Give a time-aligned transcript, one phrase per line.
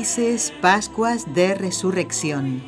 [0.00, 2.62] Felices Pascuas de Resurrección.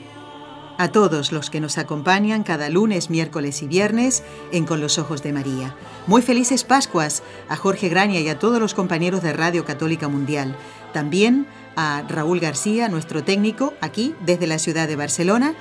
[0.77, 5.23] A todos los que nos acompañan cada lunes, miércoles y viernes en Con los Ojos
[5.23, 5.75] de María.
[6.07, 10.55] Muy felices Pascuas a Jorge Graña y a todos los compañeros de Radio Católica Mundial.
[10.93, 15.55] También a Raúl García, nuestro técnico, aquí desde la ciudad de Barcelona,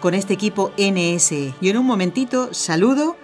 [0.00, 1.52] con este equipo NSE.
[1.60, 3.18] Y en un momentito saludo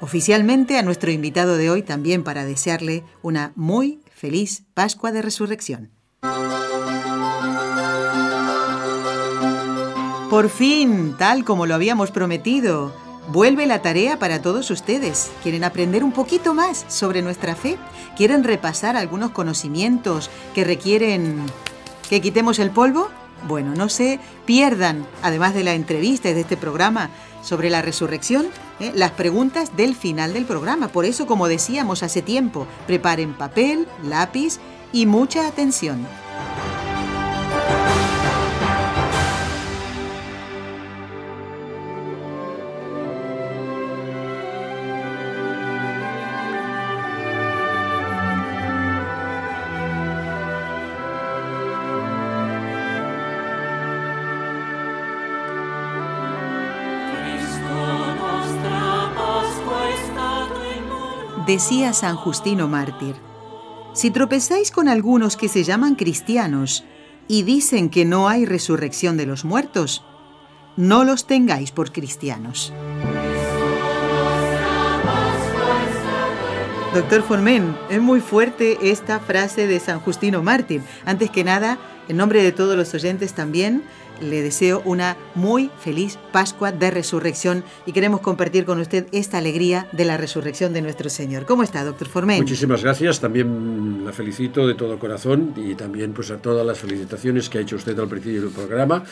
[0.00, 5.96] oficialmente a nuestro invitado de hoy también para desearle una muy feliz Pascua de Resurrección.
[10.30, 12.92] Por fin, tal como lo habíamos prometido,
[13.28, 15.30] vuelve la tarea para todos ustedes.
[15.44, 17.76] ¿Quieren aprender un poquito más sobre nuestra fe?
[18.16, 21.46] ¿Quieren repasar algunos conocimientos que requieren
[22.10, 23.08] que quitemos el polvo?
[23.46, 27.10] Bueno, no se pierdan, además de la entrevista y de este programa
[27.40, 28.46] sobre la resurrección,
[28.80, 28.90] ¿eh?
[28.96, 30.88] las preguntas del final del programa.
[30.88, 34.58] Por eso, como decíamos hace tiempo, preparen papel, lápiz
[34.92, 36.04] y mucha atención.
[61.46, 63.14] Decía San Justino Mártir,
[63.94, 66.82] si tropezáis con algunos que se llaman cristianos
[67.28, 70.04] y dicen que no hay resurrección de los muertos,
[70.76, 72.72] no los tengáis por cristianos.
[76.94, 80.82] Doctor Formen, es muy fuerte esta frase de San Justino Mártir.
[81.04, 81.78] Antes que nada,
[82.08, 83.84] en nombre de todos los oyentes también,
[84.20, 89.88] le deseo una muy feliz Pascua de Resurrección y queremos compartir con usted esta alegría
[89.92, 91.46] de la resurrección de nuestro Señor.
[91.46, 92.38] ¿Cómo está, doctor Formen?
[92.38, 97.48] Muchísimas gracias, también la felicito de todo corazón y también pues a todas las felicitaciones
[97.48, 99.04] que ha hecho usted al principio del programa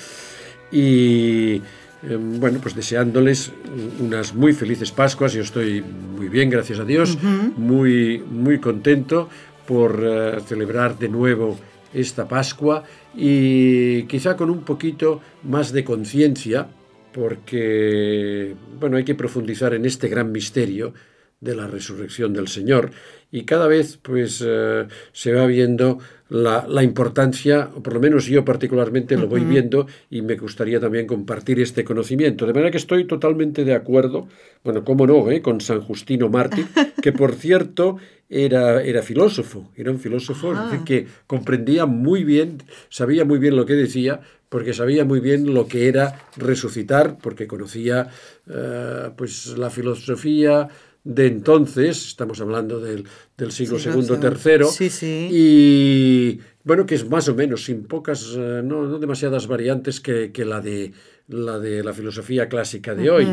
[0.71, 1.63] y
[2.09, 3.53] em, bueno, pues deseándoles
[4.01, 5.33] unas muy felices Pascuas.
[5.33, 9.29] Yo estoy muy bien, gracias a Dios, muy, muy contento
[9.67, 11.57] por eh, celebrar de nuevo
[11.93, 12.83] esta Pascua
[13.17, 16.69] y quizá con un poquito más de conciencia,
[17.13, 20.95] porque bueno, hay que profundizar en este gran misterio
[21.41, 22.91] de la resurrección del Señor
[23.35, 28.27] y cada vez pues eh, se va viendo la, la, importancia, o por lo menos
[28.27, 32.47] yo particularmente lo voy viendo y me gustaría también compartir este conocimiento.
[32.47, 34.29] De manera que estoy totalmente de acuerdo,
[34.63, 35.43] bueno, cómo no, ¿eh?
[35.43, 36.67] con San Justino Mártir,
[37.03, 37.97] que por cierto
[38.29, 40.85] era, era filósofo, era un filósofo ah.
[40.87, 45.67] que comprendía muy bien, sabía muy bien lo que decía, porque sabía muy bien lo
[45.67, 48.07] que era resucitar, porque conocía
[48.49, 50.69] eh, pues la filosofía
[51.05, 53.05] de entonces, estamos hablando del,
[53.37, 55.29] del siglo segundo, tercero, sí, sí.
[55.31, 60.33] y bueno, que es más o menos, sin pocas, eh, no, no demasiadas variantes que,
[60.33, 60.93] que la de
[61.29, 63.27] la de la filosofía clásica de hoy,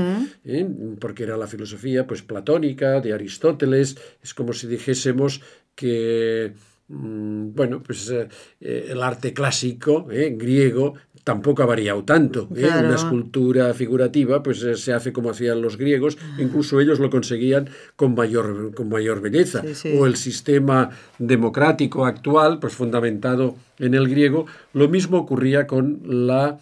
[0.46, 0.68] ¿eh?
[1.00, 5.42] porque era la filosofía pues platónica de Aristóteles, es como si dijésemos
[5.76, 6.54] que
[6.90, 8.28] mm, bueno, pues eh,
[8.60, 12.48] el arte clásico, griego, tampoco ha variado tanto.
[12.56, 12.68] ¿eh?
[12.68, 17.70] Una escultura figurativa pues eh, se hace como hacían los griegos, incluso ellos lo conseguían
[17.96, 19.64] con mayor, con mayor belleza.
[19.98, 20.90] O el sistema
[21.20, 26.60] democrático actual, pues fundamentado en el griego, lo mismo ocurría con la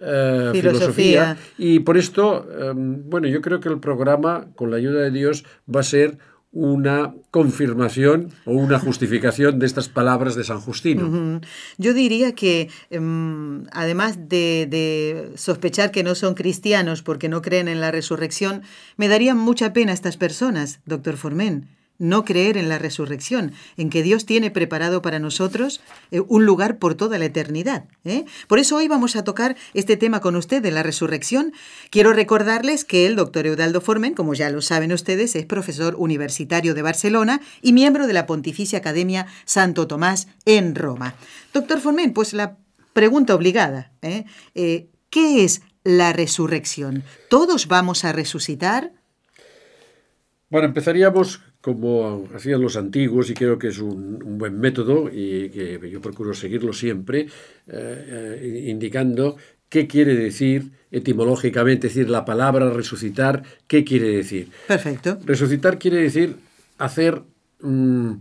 [0.00, 1.36] eh, filosofía.
[1.56, 5.44] Y por esto, em, bueno, yo creo que el programa, con la ayuda de Dios,
[5.74, 6.18] va a ser
[6.58, 11.40] una confirmación o una justificación de estas palabras de San Justino.
[11.76, 17.80] Yo diría que, em, además de, sospechar que no son cristianos porque no creen en
[17.80, 18.62] la resurrección,
[18.96, 24.02] me darían mucha pena estas personas, doctor Formen, no creer en la resurrección, en que
[24.02, 25.80] Dios tiene preparado para nosotros
[26.10, 27.86] eh, un lugar por toda la eternidad.
[28.04, 28.24] ¿eh?
[28.46, 31.52] Por eso hoy vamos a tocar este tema con usted de la resurrección.
[31.90, 36.74] Quiero recordarles que el doctor Eudaldo Formen, como ya lo saben ustedes, es profesor universitario
[36.74, 41.14] de Barcelona y miembro de la Pontificia Academia Santo Tomás en Roma.
[41.52, 42.56] Doctor Formen, pues la
[42.92, 44.24] pregunta obligada, ¿eh?
[45.10, 47.02] ¿qué es la resurrección?
[47.30, 48.92] ¿Todos vamos a resucitar?
[50.50, 55.90] Bueno, empezaríamos como hacían los antiguos y creo que es un, buen método y que
[55.90, 57.28] yo procuro seguirlo siempre, eh,
[57.66, 59.36] eh, indicando
[59.68, 64.48] qué quiere decir etimológicamente, es decir, la palabra resucitar, qué quiere decir.
[64.66, 65.18] Perfecto.
[65.24, 66.36] Resucitar quiere decir
[66.78, 67.22] hacer,
[67.60, 68.12] mm,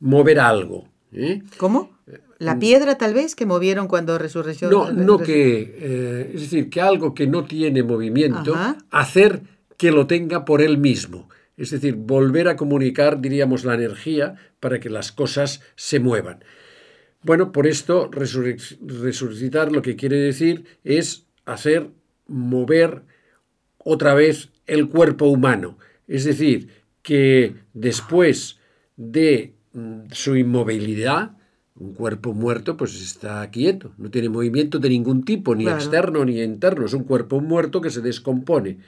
[0.00, 0.88] mover algo.
[1.12, 1.42] ¿eh?
[1.58, 1.92] ¿Cómo?
[2.38, 4.70] ¿La piedra tal vez que movieron cuando resurrección?
[4.70, 8.54] No, no que, es decir, que algo que no tiene movimiento,
[8.90, 9.42] hacer
[9.76, 14.80] que lo tenga por él mismo es decir, volver a comunicar, diríamos, la energía para
[14.80, 16.44] que las cosas se muevan.
[17.22, 21.90] Bueno, por esto resucitar lo que quiere decir es hacer
[22.26, 23.02] mover
[23.78, 25.78] otra vez el cuerpo humano.
[26.06, 26.68] Es decir,
[27.02, 28.58] que después
[28.96, 31.36] de mm, su inmovilidad,
[31.76, 36.40] un cuerpo muerto pues está quieto, no tiene movimiento de ningún tipo, ni externo ni
[36.42, 38.78] interno, es un cuerpo muerto que se descompone.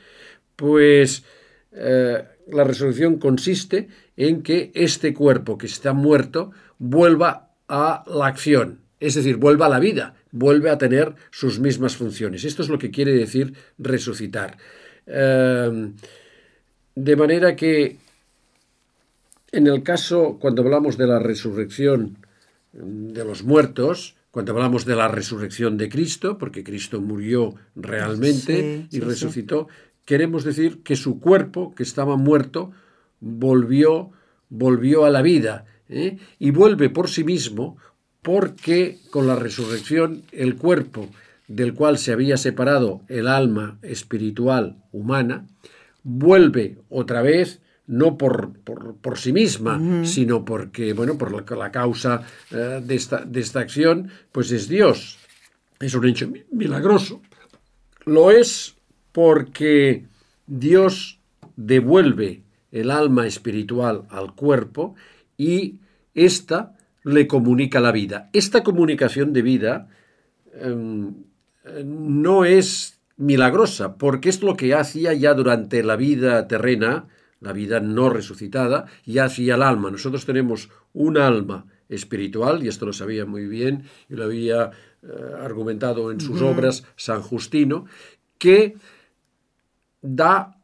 [0.56, 1.24] Pues
[1.72, 8.80] eh, la resurrección consiste en que este cuerpo que está muerto vuelva a la acción,
[9.00, 12.44] es decir, vuelva a la vida, vuelve a tener sus mismas funciones.
[12.44, 14.56] Esto es lo que quiere decir resucitar.
[15.06, 15.92] Eh,
[16.94, 17.98] de manera que
[19.52, 22.18] en el caso, cuando hablamos de la resurrección
[22.72, 29.00] de los muertos, cuando hablamos de la resurrección de Cristo, porque Cristo murió realmente y
[29.00, 29.68] resucitó,
[30.06, 32.70] queremos decir que su cuerpo, que estaba muerto,
[33.20, 34.12] volvió,
[34.48, 36.16] volvió a la vida ¿eh?
[36.38, 37.76] y vuelve por sí mismo
[38.22, 41.08] porque con la resurrección el cuerpo
[41.48, 45.46] del cual se había separado el alma espiritual humana,
[46.02, 52.80] vuelve otra vez, no por, por, sí misma, sino porque, bueno, por la, causa eh,
[52.84, 55.18] de, esta, de esta acción, pues es Dios.
[55.78, 57.22] Es un hecho milagroso.
[58.04, 58.75] Lo es
[59.16, 60.04] porque
[60.46, 61.20] Dios
[61.56, 64.94] devuelve el alma espiritual al cuerpo
[65.38, 65.76] y
[66.12, 68.28] ésta le comunica la vida.
[68.34, 69.88] Esta comunicación de vida
[70.52, 71.14] em,
[71.82, 77.06] no es milagrosa, porque es lo que hacía ya durante la vida terrena,
[77.40, 79.90] la vida no resucitada, y hacía el alma.
[79.90, 84.72] Nosotros tenemos un alma espiritual, y esto lo sabía muy bien, y lo había
[85.02, 85.08] eh,
[85.40, 87.86] argumentado en sus obras San Justino,
[88.36, 88.76] que
[90.14, 90.56] da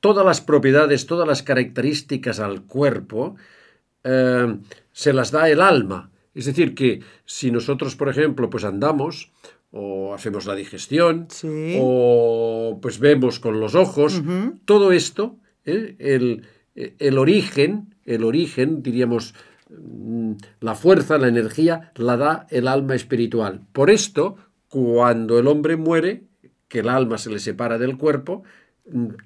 [0.00, 3.36] todas las propiedades, todas las características al cuerpo,
[4.04, 4.58] eh,
[4.92, 6.10] se las da el alma.
[6.34, 9.32] Es decir, que si nosotros, por ejemplo, pues andamos
[9.70, 11.28] o hacemos la digestión
[11.78, 14.22] o pues vemos con los ojos,
[14.64, 15.96] todo esto, ¿eh?
[15.98, 19.34] el, el, origen, el origen, diríamos,
[19.68, 23.62] mm, la fuerza, la energía, la da el alma espiritual.
[23.72, 24.36] Por esto,
[24.68, 26.27] cuando el hombre muere,
[26.68, 28.44] que el alma se le separa del cuerpo,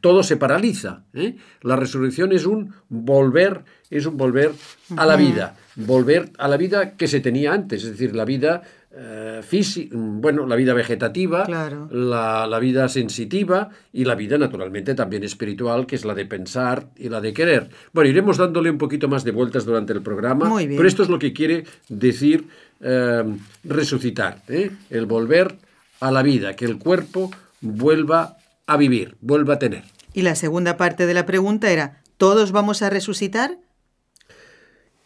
[0.00, 1.04] todo se paraliza.
[1.14, 1.36] ¿eh?
[1.62, 4.52] La resurrección es un volver, es un volver
[4.96, 8.62] a la vida, volver a la vida que se tenía antes, es decir, la vida
[8.94, 11.46] eh, física, bueno, la vida vegetativa,
[11.90, 16.88] la, la, vida sensitiva y la vida naturalmente también espiritual, que es la de pensar
[16.96, 17.70] y la de querer.
[17.92, 21.18] Bueno, iremos dándole un poquito más de vueltas durante el programa, pero esto es lo
[21.18, 22.48] que quiere decir
[22.80, 23.24] eh,
[23.64, 24.42] resucitar,
[24.90, 25.56] el volver
[26.02, 27.30] a la vida, que el cuerpo
[27.60, 29.84] vuelva a vivir, vuelva a tener.
[30.12, 33.58] Y la segunda parte de la pregunta era, ¿todos vamos a resucitar?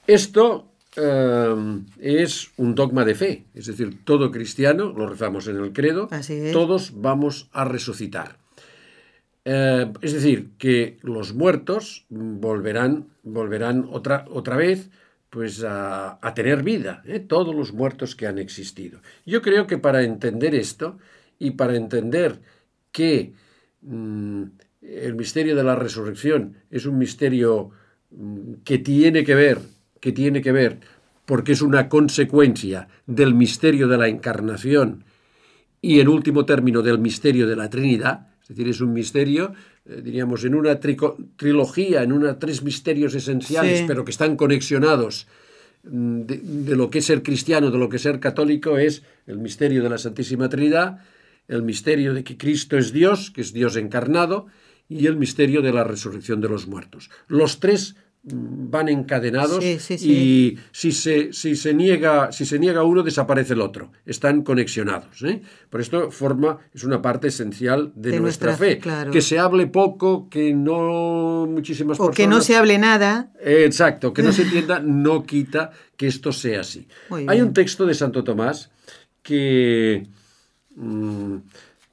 [0.07, 1.55] Esto eh,
[2.01, 6.09] es un dogma de fe, es decir, todo cristiano, lo rezamos en el credo,
[6.53, 8.39] todos vamos a resucitar.
[9.45, 14.91] Eh, es decir, que los muertos volverán, volverán otra, otra vez
[15.37, 17.21] pues a, tener vida, ¿eh?
[17.21, 19.03] todos los muertos que han existido.
[19.27, 20.97] Yo creo que para entender esto
[21.39, 22.41] y para entender
[22.91, 23.35] que
[23.83, 24.45] mm,
[24.81, 27.69] el misterio de la resurrección es un misterio
[28.13, 29.59] mm, que tiene que ver,
[30.01, 30.81] que tiene que ver,
[31.27, 35.05] porque es una consecuencia del misterio de la encarnación
[35.83, 39.53] y en último término del misterio de la Trinidad, es decir, es un misterio,
[39.89, 45.27] eh, diríamos, en una trilogía, en una tres misterios esenciales, pero que están conexionados
[45.85, 49.39] mm, de, lo que es ser cristiano, de lo que es ser católico, es el
[49.39, 50.99] misterio de la Santísima Trinidad,
[51.49, 54.47] el misterio de que Cristo es Dios, que es Dios encarnado,
[54.89, 57.11] y el misterio de la resurrección de los muertos.
[57.29, 57.97] Los tres
[58.29, 60.11] van encadenados Sí, sí, sí.
[60.13, 63.93] y si se, si, se niega, si se niega uno, desaparece el otro.
[64.05, 65.23] Están conexionados.
[65.23, 65.43] ¿eh?
[65.71, 68.79] Por esto forma, es una parte esencial de, De nuestra, nuestra fe, fe.
[68.81, 69.11] claro.
[69.13, 72.17] Que se hable poco, que no muchísimas O personas...
[72.17, 73.31] que no se hable nada.
[73.41, 76.89] Eh, Exacto, que no se entienda no quita que esto sea así.
[77.29, 78.71] Hay un texto de Santo Tomás
[79.23, 80.07] que,
[80.75, 81.37] mm,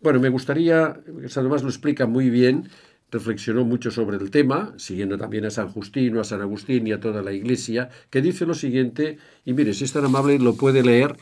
[0.01, 2.69] bueno, me gustaría, Santo Tomás lo explica muy bien,
[3.13, 6.99] reflexionó mucho sobre el tema, siguiendo también a San Justino, a San Agustín y a
[6.99, 10.81] toda la Iglesia, que dice lo siguiente, y mire, si es tan amable lo puede
[10.83, 11.15] leer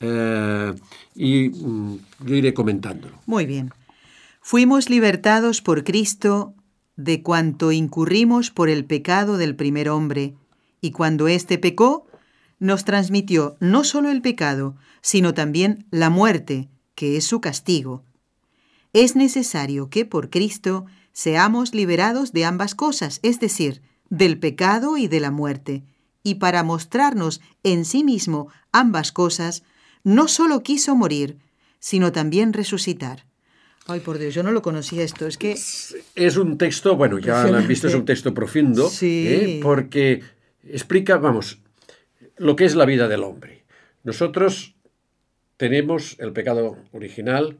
[0.00, 0.72] eh,
[1.16, 3.18] y mm, yo iré comentándolo.
[3.26, 3.72] Muy bien.
[4.40, 6.54] Fuimos libertados por Cristo
[6.96, 10.34] de cuanto incurrimos por el pecado del primer hombre,
[10.80, 12.06] y cuando éste pecó,
[12.60, 18.04] nos transmitió no solo el pecado, sino también la muerte, que es su castigo.
[18.92, 25.08] Es necesario que por Cristo seamos liberados de ambas cosas, es decir, del pecado y
[25.08, 25.82] de la muerte.
[26.22, 29.62] Y para mostrarnos en sí mismo ambas cosas,
[30.04, 31.38] no solo quiso morir,
[31.78, 33.24] sino también resucitar.
[33.86, 35.26] Ay, por Dios, yo no lo conocía esto.
[35.26, 35.52] Es que
[36.14, 39.26] Es un texto, bueno, ya lo han visto, es un texto profundo, Sí.
[39.26, 39.60] ¿eh?
[39.62, 40.22] porque
[40.64, 41.58] explica, vamos,
[42.36, 43.64] lo que es la vida del hombre.
[44.04, 44.76] Nosotros
[45.56, 47.58] tenemos el pecado original,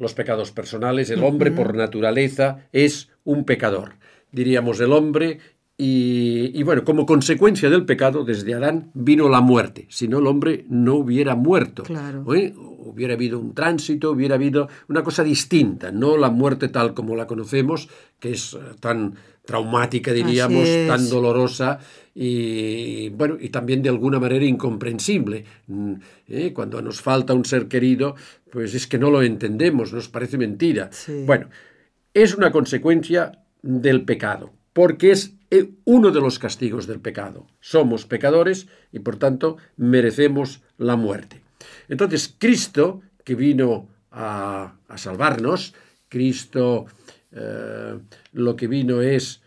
[0.00, 3.92] los pecados personales, el hombre por naturaleza es un pecador.
[4.32, 5.38] Diríamos el hombre
[5.76, 9.86] y, y, bueno, como consecuencia del pecado, desde Adán vino la muerte.
[9.88, 11.84] Si no, el hombre no hubiera muerto.
[11.84, 12.34] Claro.
[12.34, 12.54] ¿eh?
[12.56, 17.26] Hubiera habido un tránsito, hubiera habido una cosa distinta, no la muerte tal como la
[17.26, 17.88] conocemos,
[18.18, 19.16] que es eh, tan
[19.50, 21.80] traumática, diríamos, tan dolorosa
[22.14, 25.44] y bueno, y también de alguna manera incomprensible.
[25.66, 25.94] Mm,
[26.28, 26.52] ¿eh?
[26.52, 28.14] Cuando nos falta un ser querido,
[28.52, 30.88] pues es que no lo entendemos, nos parece mentira.
[30.92, 31.24] Sí.
[31.26, 31.48] Bueno,
[32.14, 37.48] es una consecuencia del pecado, porque es eh, uno de los castigos del pecado.
[37.58, 41.40] Somos pecadores y por tanto merecemos la muerte.
[41.88, 45.74] Entonces, Cristo, que vino a, a salvarnos,
[46.08, 46.86] Cristo
[47.32, 47.98] eh,
[48.32, 49.39] lo que vino es,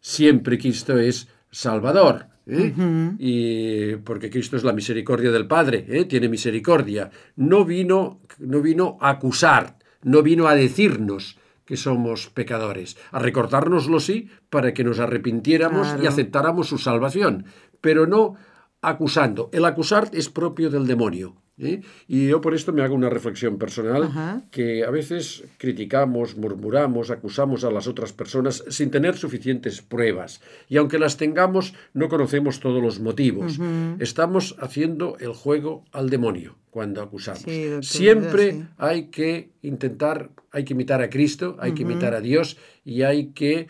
[0.00, 2.26] siempre Cristo es Salvador.
[2.48, 2.72] ¿eh?
[3.18, 6.04] y porque Cristo es la misericordia del Padre, ¿eh?
[6.06, 7.10] tiene misericordia.
[7.36, 14.00] No vino, no vino a acusar, no vino a decirnos que somos pecadores, a recordárnoslo
[14.00, 17.44] sí, para que nos arrepintiéramos y aceptáramos su salvación,
[17.82, 18.36] pero no
[18.80, 19.50] acusando.
[19.52, 21.36] El acusar es propio del demonio.
[21.58, 21.80] ¿Eh?
[22.06, 24.42] Y yo por esto me hago una reflexión personal, Ajá.
[24.50, 30.40] que a veces criticamos, murmuramos, acusamos a las otras personas sin tener suficientes pruebas.
[30.68, 33.58] Y aunque las tengamos, no conocemos todos los motivos.
[33.98, 37.42] Estamos haciendo el juego al demonio cuando acusamos.
[37.42, 38.64] Sí, doctor, Siempre sí.
[38.76, 43.28] hay que intentar, hay que imitar a Cristo, hay que imitar a Dios y hay
[43.28, 43.66] que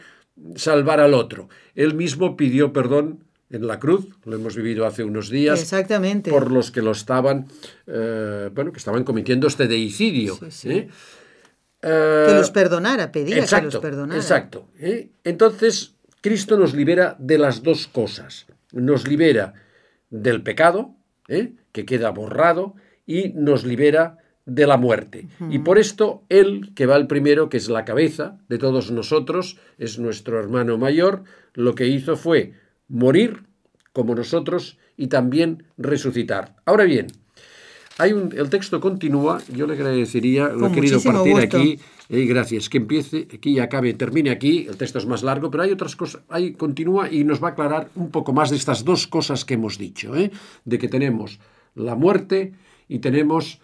[0.57, 1.49] salvar al otro.
[1.75, 6.31] Él mismo pidió perdón en la cruz, lo hemos vivido hace unos días, Exactamente.
[6.31, 7.47] por los que lo estaban,
[7.87, 10.35] eh, bueno, que estaban cometiendo este deicidio.
[10.37, 10.71] Sí, sí.
[10.71, 10.88] ¿eh?
[11.81, 14.21] que Eh, los perdonara, pedía que exacto, los perdonara.
[14.21, 14.69] exacto.
[15.25, 18.47] Entonces, Cristo nos libera de las dos cosas.
[18.73, 19.55] Nos libera
[20.11, 20.95] del pecado,
[21.26, 22.75] que queda borrado,
[23.07, 25.28] y nos libera de la muerte.
[25.50, 29.59] Y por esto, Él, que va el primero, que es la cabeza de todos nosotros,
[29.78, 31.23] es nuestro hermano mayor,
[31.55, 32.55] lo que hizo fue
[32.88, 33.45] morir
[33.92, 36.57] como nosotros y también resucitar.
[36.64, 37.09] Ahora bien,
[37.99, 41.57] hay un, el texto continúa, yo le agradecería, lo he querido partir gusto.
[41.57, 45.50] aquí, eh, gracias, que empiece aquí y acabe, termine aquí, el texto es más largo,
[45.50, 48.57] pero hay otras cosas, ahí continúa y nos va a aclarar un poco más de
[48.57, 50.30] estas dos cosas que hemos dicho, ¿eh?
[50.64, 51.40] de que tenemos
[51.75, 52.52] la muerte
[52.88, 53.61] y tenemos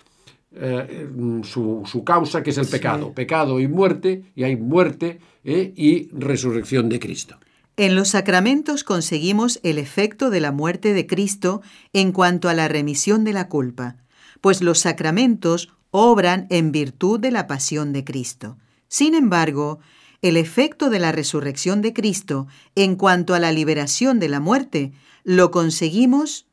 [0.57, 1.09] eh,
[1.45, 5.73] su, su causa, que es el pecado, pecado y muerte, y hay muerte ¿eh?
[5.77, 7.39] y resurrección de Cristo.
[7.77, 11.61] En los sacramentos conseguimos el efecto de la muerte de Cristo
[11.93, 13.97] en cuanto a la remisión de la culpa,
[14.41, 18.57] pues los sacramentos obran en virtud de la pasión de Cristo.
[18.89, 19.81] Sin embargo,
[20.23, 24.93] el efecto de la resurrección de Cristo en cuanto a la liberación de la muerte
[25.25, 26.47] lo conseguimos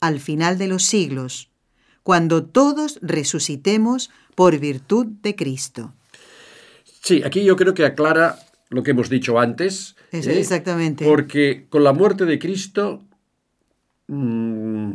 [0.00, 1.50] al final de los siglos,
[2.02, 5.94] cuando todos resucitemos por virtud de Cristo.
[7.02, 9.96] Sí, aquí yo creo que aclara lo que hemos dicho antes.
[10.10, 10.38] Es- ¿eh?
[10.38, 11.04] exactamente.
[11.04, 13.04] Porque con la muerte de Cristo
[14.08, 14.92] mm,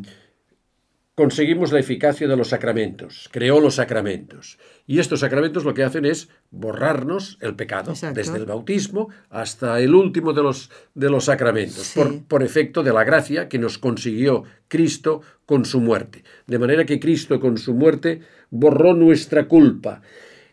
[1.15, 4.57] conseguimos la eficacia de los sacramentos, creó los sacramentos.
[4.85, 8.19] Y estos sacramentos lo que hacen es borrarnos el pecado, Exacto.
[8.19, 11.99] desde el bautismo hasta el último de los, de los sacramentos, Sí.
[11.99, 16.23] por, por efecto de la gracia que nos consiguió Cristo con su muerte.
[16.47, 18.19] De manera que Cristo con su muerte
[18.49, 20.01] borró nuestra culpa.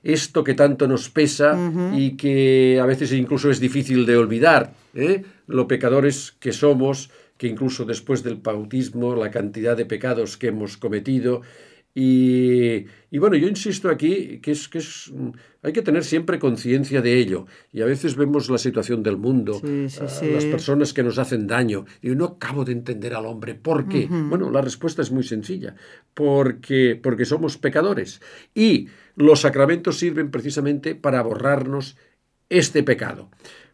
[0.03, 1.57] Esto que tanto nos pesa
[1.97, 5.23] y que a veces incluso es difícil de olvidar, ¿eh?
[5.47, 10.77] lo pecadores que somos, que incluso después del bautismo, la cantidad de pecados que hemos
[10.77, 11.43] cometido,
[11.95, 12.87] y,
[13.19, 15.13] bueno, yo insisto aquí que es que es
[15.63, 17.47] hay que tener siempre conciencia de ello.
[17.71, 21.85] Y a veces vemos la situación del mundo, ah, las personas que nos hacen daño.
[22.01, 23.55] Y no acabo de entender al hombre.
[23.55, 24.09] ¿Por qué?
[24.09, 25.75] Bueno, la respuesta es muy sencilla.
[26.15, 28.23] Porque, porque somos pecadores.
[28.55, 31.97] Y los sacramentos sirven precisamente para borrarnos
[32.49, 33.31] este pecado.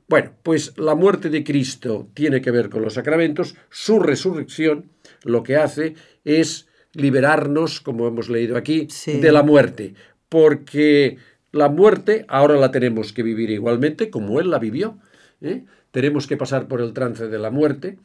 [0.08, 3.56] Bueno, pues la muerte de Cristo tiene que ver con los sacramentos.
[3.70, 4.90] Su resurrección
[5.22, 9.94] lo que hace es liberarnos, como hemos leído aquí, de la muerte,
[10.28, 11.18] porque
[11.52, 14.98] la muerte ahora la tenemos que vivir igualmente como Él la vivió.
[15.42, 15.64] ¿eh?
[15.90, 17.98] Tenemos que pasar por el trance de la muerte,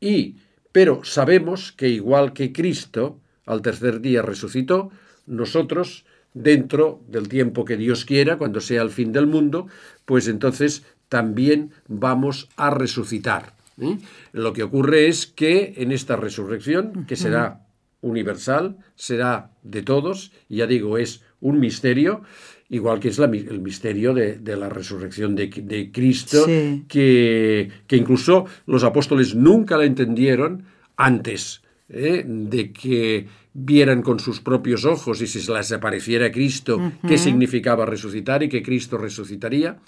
[0.00, 0.36] y,
[0.72, 4.90] pero sabemos que igual que Cristo al tercer día resucitó,
[5.26, 9.66] nosotros, dentro del tiempo que Dios quiera, cuando sea el fin del mundo,
[10.04, 13.54] pues entonces también vamos a resucitar.
[13.80, 13.98] ¿eh?
[14.32, 17.66] Lo que ocurre es que en esta resurrección, que será
[18.00, 22.22] universal, será de todos, ya digo, es un misterio,
[22.68, 29.34] igual que es el misterio de, la resurrección de, Cristo, que, que, incluso los apóstoles
[29.34, 30.64] nunca la entendieron
[30.96, 32.24] antes ¿eh?
[32.26, 37.84] de que vieran con sus propios ojos y si se les apareciera Cristo, qué significaba
[37.84, 39.78] resucitar y que Cristo resucitaría.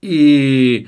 [0.00, 0.86] Y,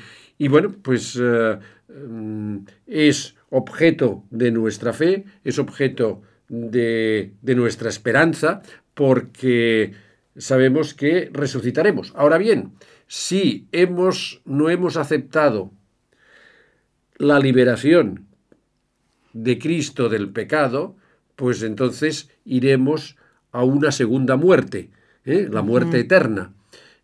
[0.48, 8.62] bueno, pues eh, mm, es objeto de nuestra fe, es objeto de, nuestra esperanza,
[8.94, 9.92] porque
[10.36, 12.12] sabemos que resucitaremos.
[12.16, 12.72] Ahora bien,
[13.06, 15.72] si hemos, no hemos aceptado
[17.18, 18.26] la liberación
[19.32, 20.96] de Cristo del pecado,
[21.36, 23.16] pues entonces iremos
[23.52, 24.90] a una segunda muerte,
[25.24, 25.48] ¿eh?
[25.50, 26.52] la muerte eterna.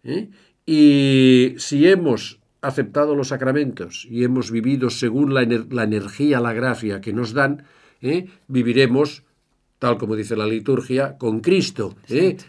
[0.02, 0.30] ¿eh?
[0.66, 7.12] Y si hemos aceptado los sacramentos y hemos vivido según la, energía, la gracia que
[7.12, 7.64] nos dan,
[8.00, 8.26] ¿eh?
[8.48, 9.22] viviremos
[9.78, 11.96] tal como dice la liturgia, con Cristo.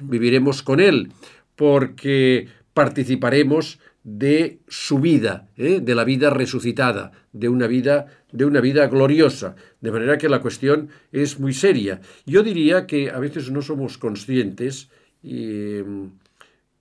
[0.01, 1.11] Viviremos con Él,
[1.55, 8.87] porque participaremos de su vida, de la vida resucitada, de una vida, de una vida
[8.87, 9.55] gloriosa.
[9.79, 12.01] De manera que la cuestión es muy seria.
[12.25, 14.89] Yo diría que a veces no somos conscientes
[15.21, 16.11] y mm,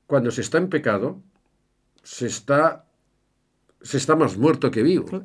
[0.07, 1.23] cuando se está en pecado,
[2.03, 2.87] se está
[3.83, 5.25] se está más muerto que vivo.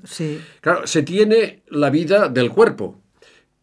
[0.62, 3.00] Claro, se tiene la vida del cuerpo,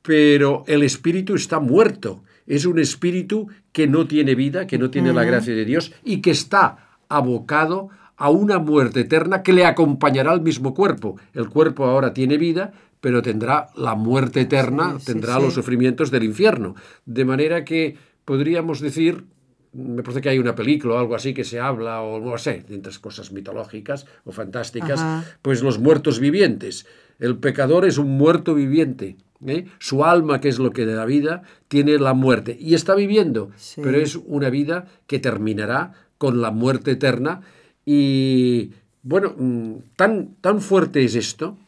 [0.03, 2.23] pero el espíritu está muerto.
[2.47, 6.21] Es un espíritu que no tiene vida, que no tiene la gracia de Dios y
[6.21, 11.17] que está abocado a una muerte eterna que le acompañará al mismo cuerpo.
[11.33, 16.75] El cuerpo ahora tiene vida, pero tendrá la muerte eterna, tendrá los sufrimientos del infierno.
[17.05, 19.25] De manera que podríamos decir,
[19.73, 22.65] me parece que hay una película o algo así que se habla, o no sé,
[22.69, 25.05] de entre cosas mitológicas o fantásticas,
[25.43, 26.87] pues los muertos vivientes.
[27.19, 29.67] El pecador es un muerto viviente ¿eh?
[29.79, 33.99] Su alma, que es lo que da vida, tiene la muerte y está viviendo, pero
[33.99, 37.43] es una vida que terminará con la muerte eterna.
[37.85, 41.59] Y bueno, mm, tan, tan fuerte es esto,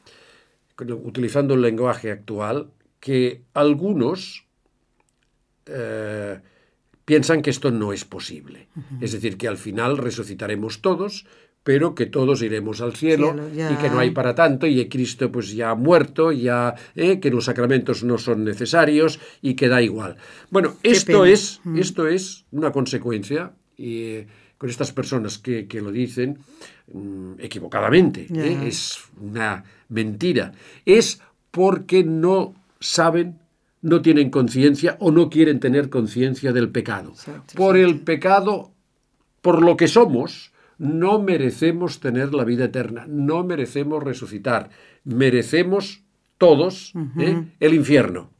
[0.79, 4.47] utilizando el lenguaje actual, que algunos
[5.67, 6.41] eh,
[7.05, 8.69] piensan que esto no es posible.
[9.01, 11.27] Es decir, que al final resucitaremos todos,
[11.63, 15.53] pero que todos iremos al cielo, y que no hay para tanto y Cristo pues
[15.53, 20.17] ya ha muerto, ya eh, que los sacramentos no son necesarios y que da igual.
[20.51, 21.79] Bueno, esto es, mm.
[21.79, 24.27] esto es una consecuencia y
[24.59, 26.39] con estas personas que, lo dicen
[26.93, 30.53] mm, equivocadamente, eh, es una mentira,
[30.85, 33.39] es porque no saben
[33.83, 37.13] no tienen conciencia o no quieren tener conciencia del pecado.
[37.55, 38.73] por el pecado,
[39.43, 44.71] por lo que somos, no merecemos tener la vida eterna, no merecemos resucitar,
[45.05, 46.03] merecemos
[46.37, 47.45] todos ¿eh?
[47.61, 48.31] el infierno.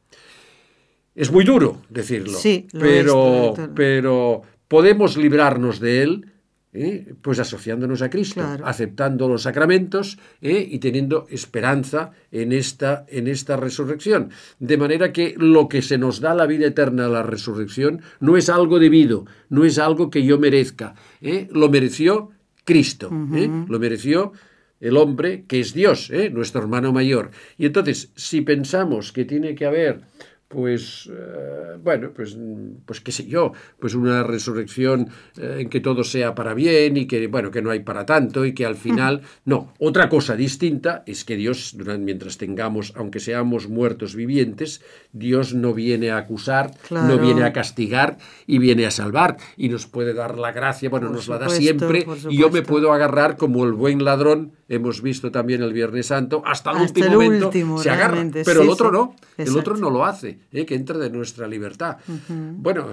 [1.15, 2.37] Es muy duro decirlo,
[2.73, 6.25] pero, pero podemos librarnos de él
[6.73, 7.13] ¿eh?
[7.21, 10.67] pues asociándonos a Cristo, aceptando los sacramentos ¿eh?
[10.69, 14.29] y teniendo esperanza en esta, en esta resurrección.
[14.59, 18.49] De manera que lo que se nos da la vida eterna, la resurrección, no es
[18.49, 20.95] algo debido, no es algo que yo merezca.
[21.21, 21.47] ¿eh?
[21.51, 22.31] Lo mereció
[22.63, 24.33] Cristo, lo mereció
[24.81, 27.31] el hombre que es Dios, nuestro hermano mayor.
[27.57, 30.01] Y entonces, si pensamos que tiene que haber
[30.47, 32.37] pues eh, bueno, pues,
[32.85, 37.05] pues qué sé yo, pues una resurrección eh, en que todo sea para bien y
[37.05, 41.03] que bueno, que no hay para tanto y que al final no, otra cosa distinta
[41.05, 44.81] es que Dios mientras tengamos, aunque seamos muertos vivientes,
[45.11, 49.85] Dios no viene a acusar, no viene a castigar y viene a salvar y nos
[49.85, 53.65] puede dar la gracia, bueno, nos la da siempre y yo me puedo agarrar como
[53.65, 58.25] el buen ladrón, hemos visto también el Viernes Santo, hasta el último momento se agarra,
[58.45, 60.36] pero el otro no, el otro no lo hace.
[60.51, 60.65] ¿Eh?
[60.65, 61.97] que entra de nuestra libertad.
[62.27, 62.87] Bueno,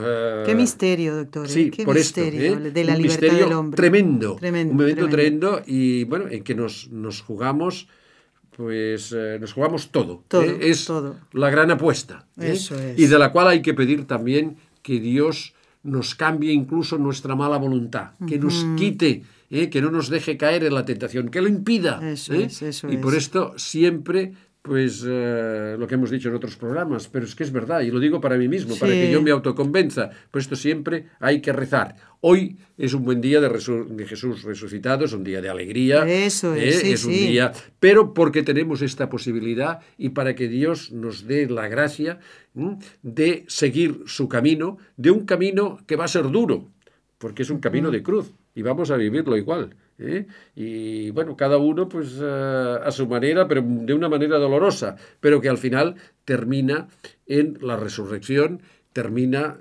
[0.45, 1.47] qué eh, misterio, doctor.
[1.47, 1.49] ¿eh?
[1.49, 3.77] Sí, qué por misterio esto, de la libertad del hombre.
[3.77, 5.63] Tremendo, un momento tremendo.
[5.67, 7.89] y bueno, en que nos, nos jugamos
[8.57, 10.25] pues nos jugamos todo.
[10.61, 10.91] es
[11.33, 12.29] la gran apuesta.
[12.39, 12.99] Eso es.
[12.99, 17.59] Y de la cual hay que pedir también que Dios nos cambie incluso nuestra mala
[17.59, 22.01] voluntad, que nos quite, que no nos deje caer en la tentación, que lo impida.
[22.11, 24.33] Eso es, eso y por esto siempre
[24.65, 27.91] pues eh, lo que hemos dicho en otros programas, pero es que es verdad, y
[27.91, 31.53] lo digo para mí mismo, para que yo me autoconvenza, por esto siempre hay que
[31.53, 31.97] rezar.
[32.23, 36.55] Hoy es un buen día de, de Jesús resucitado, es un día de alegría, Eso
[36.55, 36.93] es, ¿eh?
[36.93, 41.69] es un día, pero porque tenemos esta posibilidad y para que Dios nos dé la
[41.69, 42.21] gracia
[43.03, 46.71] de seguir su camino, de un camino que va a ser duro,
[47.19, 49.77] porque es un camino de cruz y vamos a vivirlo igual.
[49.99, 50.27] ¿Eh?
[50.55, 55.49] Y bueno, cada uno pues a su manera, pero de una manera dolorosa, pero que
[55.49, 56.89] al final termina
[57.27, 59.59] en la resurrección, termina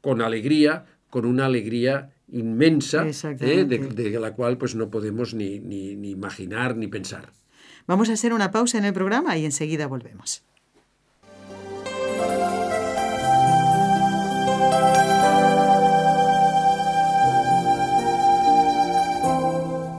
[0.00, 3.64] con alegría, con una alegría inmensa, ¿eh?
[3.64, 7.32] de, la cual pues no podemos ni, ni, ni imaginar ni pensar.
[7.86, 10.42] Vamos a hacer una pausa en el programa y enseguida volvemos.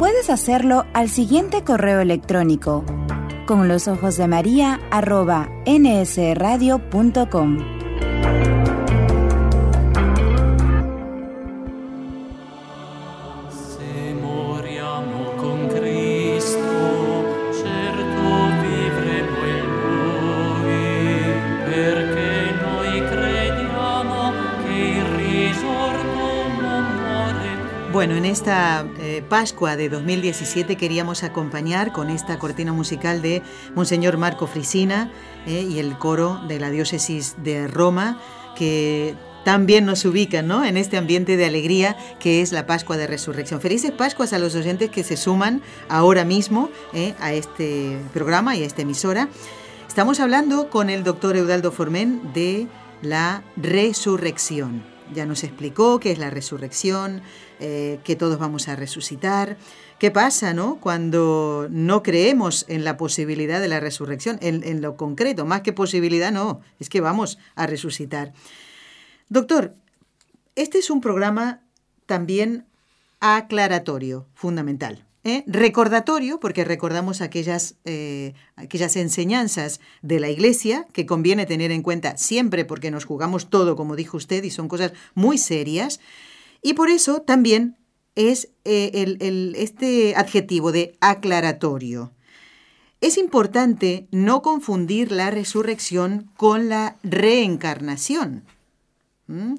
[0.00, 2.86] Puedes hacerlo al siguiente correo electrónico
[3.46, 7.58] con los ojos de María arroba nsradio.com.
[27.92, 28.86] Bueno, en esta
[29.30, 33.42] Pascua de 2017 queríamos acompañar con esta cortina musical de
[33.76, 35.12] Monseñor Marco Frisina
[35.46, 38.20] eh, y el coro de la diócesis de Roma,
[38.56, 39.14] que
[39.44, 40.64] también nos ubican ¿no?
[40.64, 43.60] en este ambiente de alegría que es la Pascua de Resurrección.
[43.60, 48.64] Felices Pascuas a los oyentes que se suman ahora mismo eh, a este programa y
[48.64, 49.28] a esta emisora.
[49.86, 52.66] Estamos hablando con el doctor Eudaldo Formen de
[53.00, 54.89] la resurrección.
[55.14, 57.22] Ya nos explicó qué es la resurrección,
[57.58, 59.56] eh, que todos vamos a resucitar.
[59.98, 60.78] ¿Qué pasa no?
[60.80, 65.44] cuando no creemos en la posibilidad de la resurrección, en, lo concreto?
[65.44, 68.32] Más que posibilidad, no, es que vamos a resucitar.
[69.28, 69.74] Doctor,
[70.56, 71.60] este es un programa
[72.06, 72.66] también
[73.20, 75.04] aclaratorio, fundamental.
[75.24, 75.44] ¿Eh?
[75.46, 82.16] Recordatorio, porque recordamos aquellas, eh, aquellas enseñanzas de la Iglesia que conviene tener en cuenta
[82.16, 86.00] siempre porque nos jugamos todo, como dijo usted, y son cosas muy serias.
[86.62, 87.76] Y por eso también
[88.14, 92.12] es eh, el, este adjetivo de aclaratorio.
[93.00, 98.44] Es importante no confundir la resurrección con la reencarnación.
[99.26, 99.54] ¿Mm?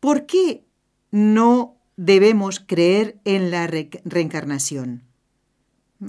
[0.00, 0.64] ¿Por qué
[1.10, 5.02] no debemos creer en la reencarnación?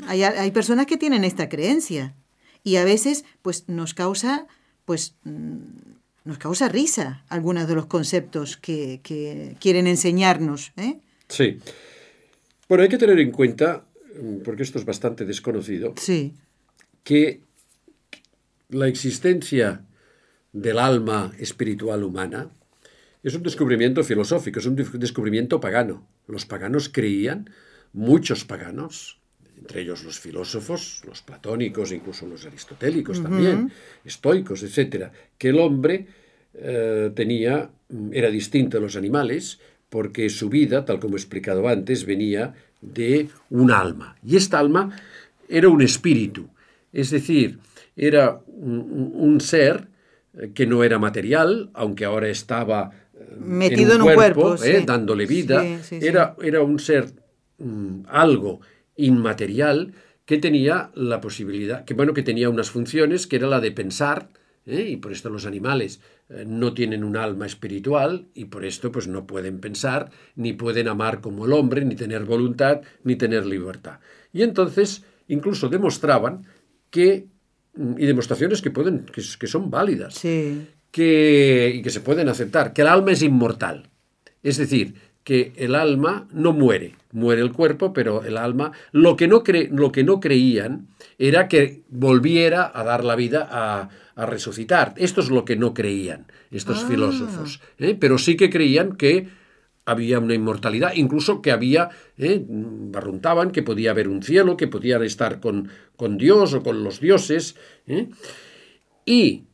[0.07, 2.15] Hay, hay, personas que tienen esta creencia
[2.63, 4.47] y a veces pues, nos causa
[4.85, 5.59] pues, mm,
[6.25, 9.01] nos causa risa algunos de los conceptos que,
[9.59, 10.71] quieren enseñarnos.
[10.77, 10.99] ¿eh?
[11.27, 11.59] Sí.
[12.69, 13.85] Bueno, hay que tener en cuenta,
[14.45, 16.33] porque esto es bastante desconocido, sí.
[17.03, 17.41] que
[18.69, 19.81] la existencia
[20.53, 22.49] del alma espiritual humana
[23.23, 26.05] es un descubrimiento filosófico, es un descubrimiento pagano.
[26.27, 27.49] Los paganos creían,
[27.93, 29.19] muchos paganos,
[29.57, 33.71] entre ellos los filósofos, los platónicos, incluso los aristotélicos también,
[34.03, 36.05] estoicos, etcétera, que el hombre
[36.53, 37.69] eh, tenía,
[38.11, 39.59] era distinto de los animales,
[39.89, 44.17] porque su vida, tal como he explicado antes, venía de un alma.
[44.25, 44.97] Y esta alma
[45.47, 46.49] era un espíritu,
[46.91, 47.59] es decir,
[47.95, 49.87] era un, ser
[50.33, 52.91] eh, que no era material, aunque ahora estaba
[53.39, 57.11] metido en un, cuerpo, eh, dándole vida, era, era, un ser
[57.57, 58.61] mm, algo
[58.95, 59.93] inmaterial
[60.25, 64.29] que tenía la posibilidad, que bueno, que tenía unas funciones, que era la de pensar,
[64.65, 65.99] y por esto los animales
[66.45, 71.19] no tienen un alma espiritual y por esto pues no pueden pensar, ni pueden amar
[71.19, 73.99] como el hombre, ni tener voluntad, ni tener libertad.
[74.31, 76.45] Y entonces incluso demostraban
[76.89, 77.27] que
[77.75, 80.13] Mm, y demostraciones que, pueden, que, son válidas
[80.93, 83.89] que, y que se pueden aceptar, que el alma es inmortal.
[84.43, 89.27] Es decir, que el alma no muere, muere el cuerpo, pero el alma, lo que
[89.27, 94.25] no, cre, lo que no creían era que volviera a dar la vida a, a
[94.27, 94.93] resucitar.
[94.97, 96.87] Esto es lo que no creían estos ah.
[96.87, 97.97] filósofos, ¿eh?
[97.99, 99.29] pero sí que creían que
[99.85, 105.01] había una inmortalidad, incluso que había, eh, barruntaban que podía haber un cielo, que podían
[105.03, 107.55] estar con, con Dios o con los dioses.
[107.87, 108.09] Eh.
[109.05, 109.45] Y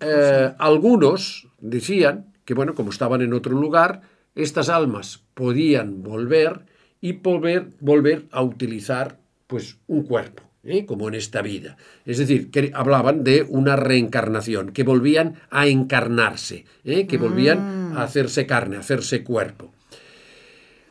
[0.00, 4.02] eh, algunos decían que, bueno, como estaban en otro lugar,
[4.34, 6.66] estas almas podían volver
[7.00, 10.42] y volver, volver a utilizar pues, un cuerpo.
[10.86, 11.76] como en esta vida.
[12.04, 17.98] Es decir, que hablaban de una reencarnación, que volvían a encarnarse, que volvían a mm.
[17.98, 19.72] hacerse carne, a hacerse cuerpo.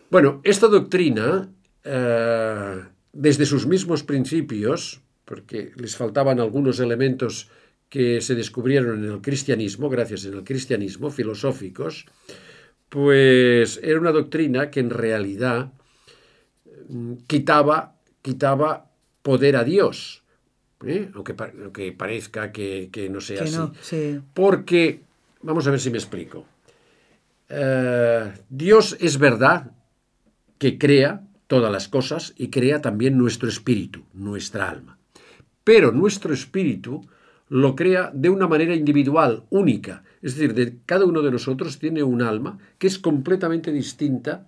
[0.09, 1.49] Bueno, esta doctrina,
[1.83, 7.49] eh, desde sus mismos principios, porque les faltaban algunos elementos
[7.89, 12.05] que se descubrieron en el cristianismo, gracias al cristianismo, filosóficos,
[12.89, 15.73] pues era una doctrina que en realidad
[16.89, 20.23] mm, quitaba, quitaba poder a Dios,
[20.85, 21.09] ¿eh?
[21.13, 24.19] aunque, parezca que, no sea así.
[24.33, 25.01] Porque,
[25.41, 26.45] vamos a ver si me explico.
[27.49, 29.71] Eh, Dios es verdad
[30.57, 34.97] que crea todas las cosas y crea también nuestro espíritu, nuestra alma.
[35.63, 37.07] Pero nuestro espíritu
[37.49, 40.03] lo crea de una manera individual, única.
[40.21, 44.47] Es decir, de, cada uno de nosotros tiene un alma que es completamente distinta.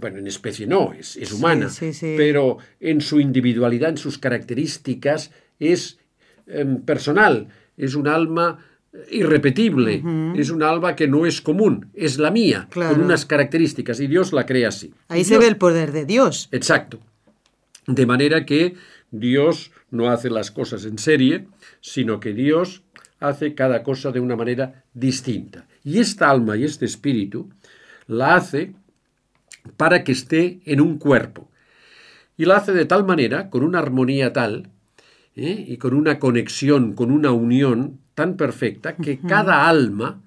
[0.00, 5.98] Bueno, en especie no, es, es humana, pero en su individualidad, en sus características, es
[6.46, 7.48] em, personal.
[7.78, 8.58] Es un alma
[9.10, 10.02] irrepetible,
[10.36, 14.32] es un alma que no es común, es la mía, con unas características, y Dios
[14.32, 14.92] la crea así.
[15.08, 16.48] Ahí se ve el poder de Dios.
[16.52, 16.98] Exacto.
[17.86, 18.74] De manera que
[19.20, 21.46] Dios no hace las cosas en serie,
[21.80, 22.82] sino que Dios
[23.20, 25.66] hace cada cosa de una manera distinta.
[25.84, 27.50] Y esta alma y este espíritu
[28.06, 28.74] la hace
[29.76, 31.50] para que esté en un cuerpo.
[32.36, 34.70] Y la hace de tal manera, con una armonía tal,
[35.34, 35.64] ¿eh?
[35.66, 40.22] y con una conexión, con una unión tan perfecta que cada alma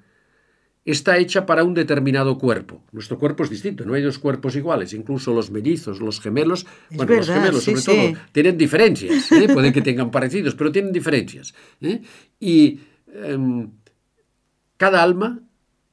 [0.86, 2.84] está hecha para un determinado cuerpo.
[2.92, 7.16] Nuestro cuerpo es distinto, no hay dos cuerpos iguales, incluso los mellizos, los gemelos, bueno,
[7.16, 9.48] los gemelos sobre todo, tienen diferencias, ¿eh?
[9.54, 11.54] pueden que tengan parecidos, pero tienen diferencias.
[11.82, 12.02] ¿eh?
[12.40, 12.80] Y
[13.14, 13.70] em,
[14.78, 15.42] cada alma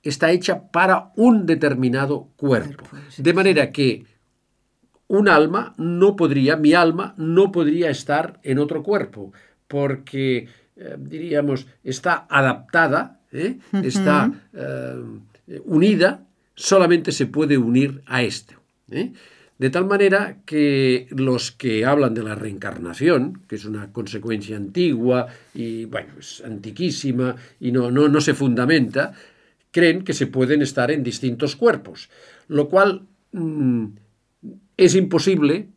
[0.02, 2.84] está hecha para un determinado cuerpo.
[3.18, 4.04] De manera que
[5.08, 9.32] un alma no podría, mi alma no podría estar en otro cuerpo,
[9.68, 13.58] porque eh, diríamos, está adaptada, ¿eh?
[13.82, 18.54] está eh, unida, solamente se puede unir a esto.
[19.58, 25.26] De tal manera que los que hablan de la reencarnación, que es una consecuencia antigua
[25.54, 29.14] y, bueno, es antiquísima y no, no, no se fundamenta,
[29.70, 32.10] creen que se pueden estar en distintos cuerpos,
[32.48, 33.86] lo cual mm,
[34.76, 35.68] es imposible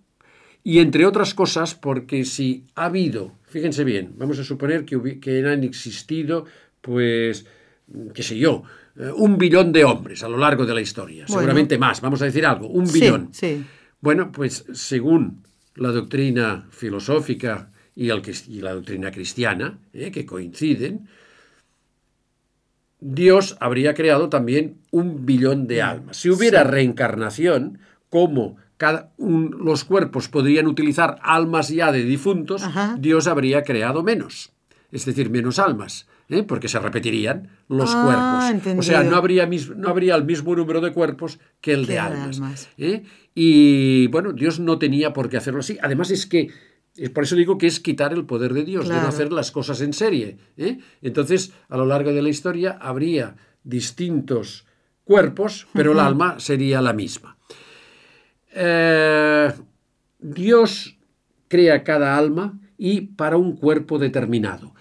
[0.63, 5.43] y entre otras cosas porque si ha habido Fíjense bien, vamos a suponer que, que
[5.47, 6.45] han existido,
[6.81, 7.45] pues,
[8.13, 8.63] qué sé yo,
[8.97, 12.25] eh, un billón de hombres a lo largo de la historia, seguramente más, vamos a
[12.25, 13.29] decir algo, un billón.
[13.31, 13.63] Sí,
[14.01, 15.43] Bueno, pues según
[15.75, 21.07] la doctrina filosófica y, el, y la doctrina cristiana, eh, que coinciden,
[23.01, 26.17] Dios habría creado también un billón de almas.
[26.17, 28.57] Si hubiera reencarnación, como
[29.17, 32.63] los cuerpos podrían utilizar almas ya de difuntos,
[32.97, 34.51] Dios habría creado menos,
[34.91, 36.07] es decir, menos almas.
[36.29, 36.43] ¿Eh?
[36.43, 38.79] porque se repetirían los ah, cuerpos.
[38.79, 42.69] O sea, no habría, no habría el mismo número de cuerpos que el de almas.
[42.77, 43.03] ¿eh?
[43.35, 45.77] Y bueno, Dios no tenía por qué hacerlo así.
[45.81, 46.51] Además es que,
[47.13, 49.81] por eso digo que es quitar el poder de Dios, de no hacer las cosas
[49.81, 50.37] en serie.
[50.57, 50.79] ¿eh?
[51.01, 54.65] Entonces, a lo largo de la historia habría distintos
[55.03, 57.37] cuerpos, pero el alma sería la misma.
[58.53, 59.51] Eh,
[60.19, 60.97] Dios
[61.47, 64.73] crea cada alma y para un cuerpo determinado.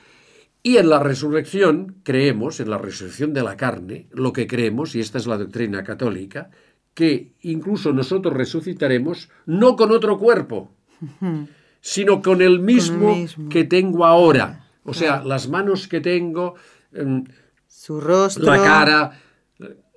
[0.69, 5.01] Y en la resurrección creemos, en la resurrección de la carne, lo que creemos, y
[5.01, 6.51] esta es la doctrina católica,
[6.93, 10.71] que incluso nosotros resucitaremos no con otro cuerpo,
[11.81, 13.17] sino con el mismo,
[13.49, 14.67] que tengo ahora.
[14.85, 16.57] O sea, las manos que tengo,
[16.93, 17.25] em,
[17.67, 19.21] su rostro, la cara,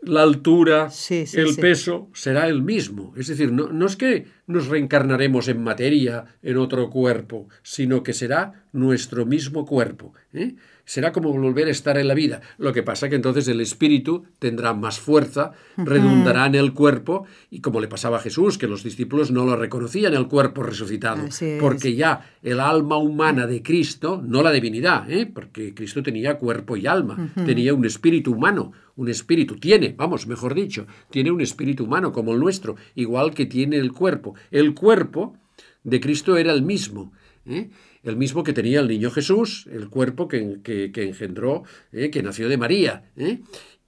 [0.01, 1.61] la altura, Sí, sí, el sí.
[1.61, 3.13] peso será el mismo.
[3.15, 8.13] Es decir, no, no es que nos reencarnaremos en materia, en otro cuerpo, sino que
[8.13, 10.13] será nuestro mismo cuerpo.
[10.33, 10.55] ¿eh?
[10.85, 12.41] Será como volver a estar en la vida.
[12.57, 17.61] Lo que pasa que entonces el espíritu tendrá más fuerza, redundará en el cuerpo, y
[17.61, 21.23] como le pasaba a Jesús, que los discípulos no lo reconocían el cuerpo resucitado,
[21.59, 25.29] porque ya el alma humana de Cristo, no la divinidad, ¿eh?
[25.31, 30.53] porque Cristo tenía cuerpo y alma, tenía un espíritu humano, un espíritu, tiene, vamos, mejor
[30.55, 34.35] dicho, tiene un espíritu humano como el nuestro, igual que tiene el cuerpo.
[34.51, 35.37] El cuerpo
[35.83, 37.11] de Cristo era el mismo.
[37.45, 37.69] ¿eh?
[38.03, 42.09] El mismo que tenía el niño Jesús, el cuerpo que, que- que engendró, ¿eh?
[42.09, 43.39] que nació de María, ¿eh?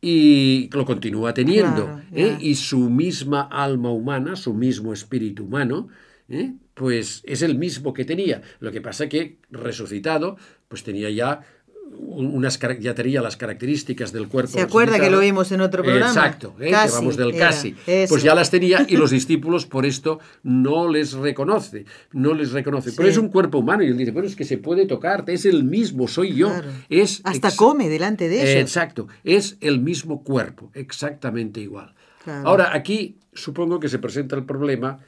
[0.01, 1.85] y lo continúa teniendo.
[1.85, 2.37] Claro, ¿eh?
[2.41, 5.87] Y su misma alma humana, su mismo espíritu humano,
[6.29, 6.53] ¿eh?
[6.73, 8.41] pues es el mismo que tenía.
[8.59, 10.37] Lo que pasa que resucitado,
[10.67, 11.41] pues tenía ya
[11.91, 14.51] un- unas cara- ya tenía las características del cuerpo.
[14.51, 16.07] ¿Se acuerda que lo vimos en otro programa?
[16.07, 16.69] Exacto, ¿eh?
[16.71, 17.75] Casi que vamos del era, casi.
[17.87, 18.13] eso.
[18.13, 22.91] Pues ya las tenía y los discípulos por esto no les reconoce, no les reconoce.
[22.95, 25.45] Pero es un cuerpo humano y él dice, bueno, es que se puede tocar, es
[25.45, 26.49] el mismo, soy yo.
[26.49, 26.69] Claro.
[26.89, 28.61] Es Hasta come delante de ellos.
[28.61, 31.93] Exacto, es el mismo cuerpo, exactamente igual.
[32.23, 32.47] Claro.
[32.47, 34.99] Ahora, aquí supongo que se presenta el problema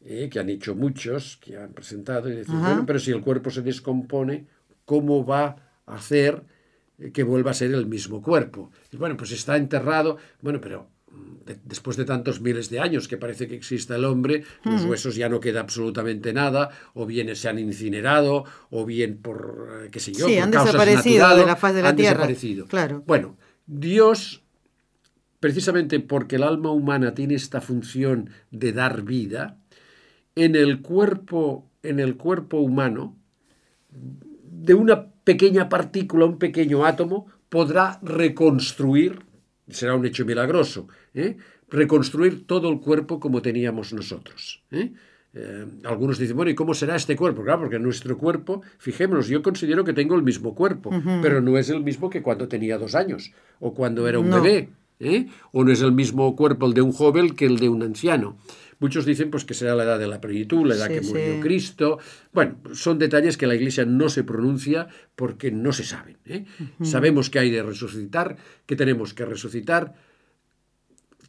[0.00, 2.68] eh, que han hecho muchos, que han presentado, y decir, Ajá.
[2.68, 4.46] bueno, pero si el cuerpo se descompone,
[4.84, 5.56] ¿cómo va
[5.94, 6.44] hacer
[6.98, 8.70] eh, que vuelva a ser el mismo cuerpo?
[8.92, 13.08] Y bueno, pues está enterrado, bueno, pero mm, de- después de tantos miles de años
[13.08, 17.34] que parece que exista el hombre, los huesos ya no queda absolutamente nada, o bien
[17.36, 21.14] se han incinerado, o bien por, eh, qué sé yo, Sí, por han causas desaparecido
[21.18, 22.14] naturales, de la faz de la han tierra.
[22.14, 22.66] desaparecido.
[22.66, 23.02] Claro.
[23.06, 24.42] Bueno, Dios,
[25.40, 29.56] precisamente porque el alma humana tiene esta función de dar vida,
[30.34, 33.16] en el cuerpo, en el cuerpo humano,
[33.90, 39.20] de una pequeña partícula, un pequeño átomo, podrá reconstruir,
[39.68, 41.36] será un hecho milagroso, ¿eh?
[41.68, 44.62] reconstruir todo el cuerpo como teníamos nosotros.
[44.70, 44.92] ¿eh?
[45.34, 47.42] Eh, algunos dicen, bueno, ¿y cómo será este cuerpo?
[47.44, 51.68] Claro, porque nuestro cuerpo, fijémonos, yo considero que tengo el mismo cuerpo, pero no es
[51.68, 54.40] el mismo que cuando tenía dos años o cuando era un No.
[54.40, 54.70] bebé.
[55.00, 55.26] ¿Eh?
[55.52, 58.36] O no es el mismo cuerpo el de un joven que el de un anciano.
[58.80, 61.34] Muchos dicen pues que será la edad de la plenitud, la edad Sí, que murió
[61.34, 61.40] sí.
[61.40, 61.98] Cristo.
[62.32, 66.18] Bueno, son detalles que la Iglesia no se pronuncia porque no se saben.
[66.26, 66.44] ¿eh?
[66.82, 69.94] Sabemos que hay de resucitar, que tenemos que resucitar,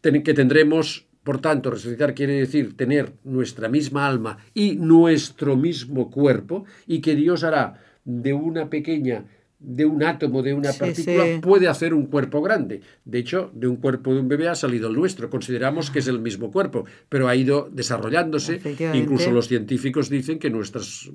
[0.01, 6.65] que tendremos, por tanto, resucitar quiere decir tener nuestra misma alma y nuestro mismo cuerpo,
[6.85, 9.25] y que Dios hará de una pequeña,
[9.59, 11.39] de un átomo, de una partícula, sí.
[11.41, 12.81] puede hacer un cuerpo grande.
[13.03, 15.29] De hecho, de un cuerpo de un bebé ha salido el nuestro.
[15.29, 18.61] Consideramos que es el mismo cuerpo, pero ha ido desarrollándose.
[18.93, 21.11] Incluso los científicos dicen que nuestras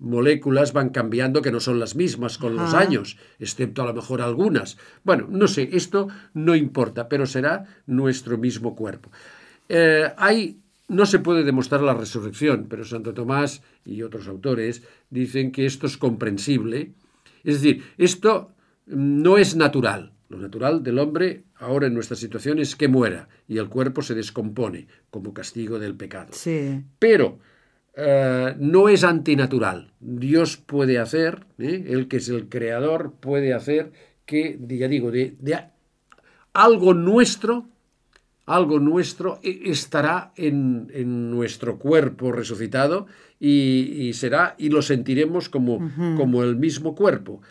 [0.00, 4.20] moléculas van cambiando, que no son las mismas con los años, excepto a lo mejor
[4.20, 4.76] algunas.
[5.04, 9.10] Bueno, no sé, esto no importa, pero será nuestro mismo cuerpo.
[9.68, 15.52] Eh, hay, no se puede demostrar la resurrección, pero Santo Tomás y otros autores dicen
[15.52, 16.92] que esto es comprensible.
[17.46, 18.52] Es decir, esto
[18.86, 20.12] no es natural.
[20.28, 24.14] Lo natural del hombre ahora en nuestra situación es que muera y el cuerpo se
[24.14, 26.30] descompone como castigo del pecado.
[26.32, 26.82] Sí.
[26.98, 27.38] Pero
[27.94, 29.92] eh, no es antinatural.
[30.00, 31.84] Dios puede hacer, ¿eh?
[31.88, 33.92] Él que es el creador, puede hacer
[34.26, 35.34] que, ya digo, de,
[36.52, 37.68] algo nuestro,
[38.46, 43.06] algo nuestro e- estará en, en nuestro cuerpo resucitado
[43.40, 45.78] y, y será, y lo sentiremos como,
[46.16, 47.42] como el mismo cuerpo.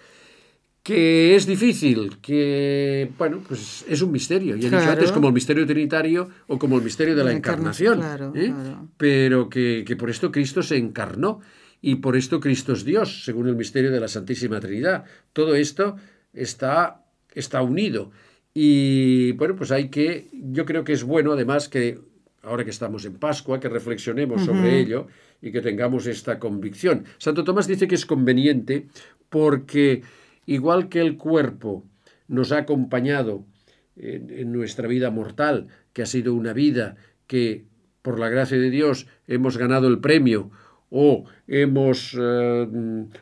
[0.84, 4.56] Que es difícil, que, bueno, pues es un misterio.
[4.56, 7.36] Ya he dicho antes, como el misterio trinitario o como el misterio de la La
[7.38, 7.98] encarna- encarnación.
[8.00, 8.54] claro, ¿eh?
[8.54, 8.88] claro.
[8.96, 11.42] Pero que, que por esto Cristo se encarnó
[11.82, 15.06] y por esto Cristo es Dios, según el misterio de la Santísima Trinidad.
[15.34, 15.96] Todo esto
[16.34, 17.04] está,
[17.34, 18.12] está unido.
[18.58, 22.00] Y bueno, pues hay que, yo creo que es bueno además que
[22.42, 25.08] ahora que estamos en Pascua, que reflexionemos sobre ello
[25.42, 27.04] y que tengamos esta convicción.
[27.18, 28.88] Santo Tomás dice que es conveniente
[29.30, 30.04] porque
[30.46, 31.84] igual que el cuerpo
[32.30, 33.46] nos ha acompañado
[33.98, 36.96] en, en nuestra vida mortal, que ha sido una vida
[37.28, 37.66] que
[38.02, 40.52] por la gracia de Dios hemos ganado el premio
[40.90, 42.68] o hemos eh,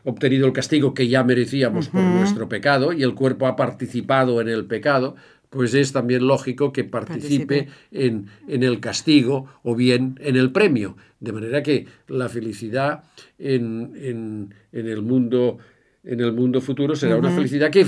[0.04, 4.50] obtenido el castigo que ya merecíamos por nuestro pecado y el cuerpo ha participado en
[4.50, 5.16] el pecado,
[5.50, 10.98] pues es también lógico que participe en, en el castigo o bien en el premio.
[11.20, 13.04] De manera que la felicidad
[13.40, 15.60] en, en- en el, mundo,
[16.04, 17.86] en el mundo futuro será una felicidad que,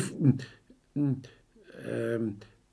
[0.95, 1.11] mm,
[1.85, 2.19] eh,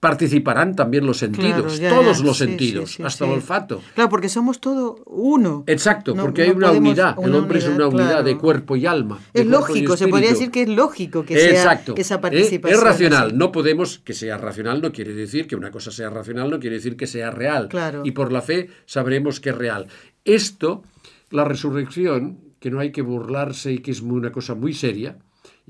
[0.03, 3.80] participarán también los sentidos, todos los sentidos, hasta el olfato.
[3.94, 5.62] Claro, porque somos todo uno.
[5.68, 9.20] Exacto, porque hay una unidad, el hombre es una unidad de cuerpo y alma.
[9.32, 12.80] Es lógico, se podría decir que es lógico que sea esa participación.
[12.80, 16.50] Es racional, no podemos que sea racional, no quiere decir que una cosa sea racional,
[16.50, 17.68] no quiere decir que sea real.
[17.68, 18.03] Claro.
[18.05, 19.86] Y por la fe sabremos que es real.
[20.24, 20.82] Esto,
[21.30, 25.16] la resurrección, que no hay que burlarse y que es una cosa muy seria,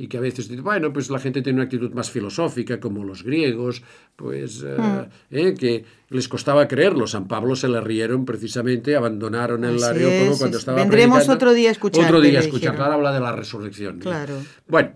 [0.03, 3.23] y que a veces bueno, pues la gente tiene una actitud más filosófica, como los
[3.23, 3.85] griegos,
[4.17, 5.05] pues eh, hmm.
[5.31, 7.07] eh, que les costaba creerlo.
[7.07, 11.73] San Pablo se le rieron precisamente, abandonaron el Areópago cuando estaba Vendremos otro día a
[11.73, 12.05] escuchar.
[12.05, 12.75] Otro día a escuchar.
[12.75, 14.01] Ahora habla de la resurrección.
[14.01, 14.43] Claro.
[14.67, 14.91] Bueno,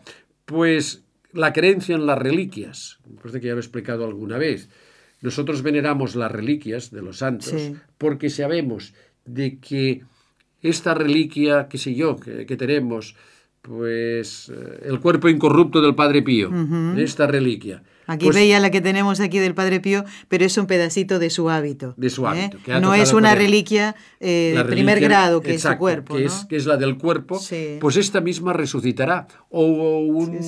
[0.44, 4.68] pues la creencia en las reliquias, parece que ya lo he explicado alguna vez.
[5.22, 7.54] Nosotros veneramos las reliquias de los santos
[7.96, 8.92] porque sabemos
[9.24, 10.02] de que
[10.62, 13.14] esta reliquia, qué sé yo, que tenemos,
[13.66, 16.50] pues eh, el cuerpo incorrupto del Padre Pío,
[16.96, 17.82] esta reliquia.
[18.06, 21.28] Aquí pues veía la que tenemos aquí del Padre Pío, pero es un pedacito de
[21.28, 21.94] su hábito.
[21.96, 22.28] De su ¿eh?
[22.28, 22.80] hábito.
[22.80, 26.14] no es una reliquia eh, de primer grado, que es su cuerpo.
[26.14, 27.40] Que, es, que es la del cuerpo,
[27.80, 29.26] pues esta misma resucitará.
[29.50, 30.38] O, un,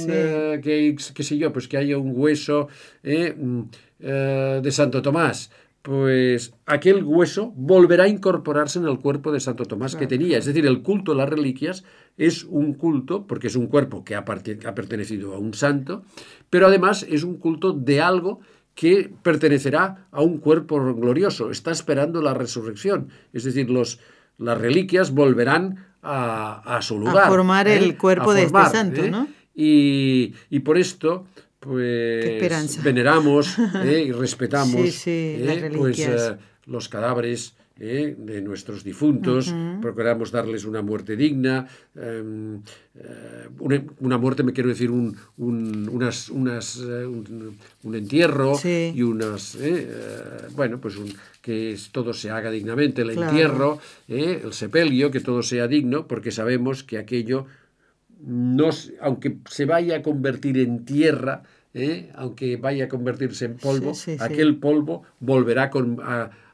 [0.62, 2.68] que, qué sé yo, pues que haya un hueso
[3.02, 3.62] mm,
[3.98, 5.50] de Santo Tomás
[5.82, 10.38] pues aquel hueso volverá a incorporarse en el cuerpo de Santo Tomás que tenía.
[10.38, 11.84] Es decir, el culto de las reliquias
[12.16, 16.02] es un culto, porque es un cuerpo que ha, pertenecido a un santo,
[16.50, 18.40] pero además es un culto de algo
[18.74, 23.08] que pertenecerá a un cuerpo glorioso, está esperando la resurrección.
[23.32, 24.00] Es decir, los,
[24.36, 27.24] las reliquias volverán a, su lugar.
[27.24, 27.96] A formar el ¿eh?
[27.96, 29.10] cuerpo de este santo, ¿eh?
[29.10, 29.28] ¿no?
[29.54, 31.26] Y, y por esto
[31.60, 36.36] pues veneramos eh, y respetamos eh, pues, eh,
[36.66, 42.60] los cadáveres de nuestros difuntos, procuramos darles una muerte digna, em,
[44.00, 49.56] una, muerte, me quiero decir, un, unas, unas, un, entierro y unas,
[50.56, 50.96] bueno, pues
[51.40, 53.78] que todo se haga dignamente, el entierro,
[54.08, 57.46] el sepelio, que todo sea digno, porque sabemos que aquello
[58.20, 61.42] no, aunque se vaya a convertir en tierra,
[61.74, 62.10] ¿eh?
[62.14, 65.70] aunque vaya a convertirse en polvo, aquel polvo volverá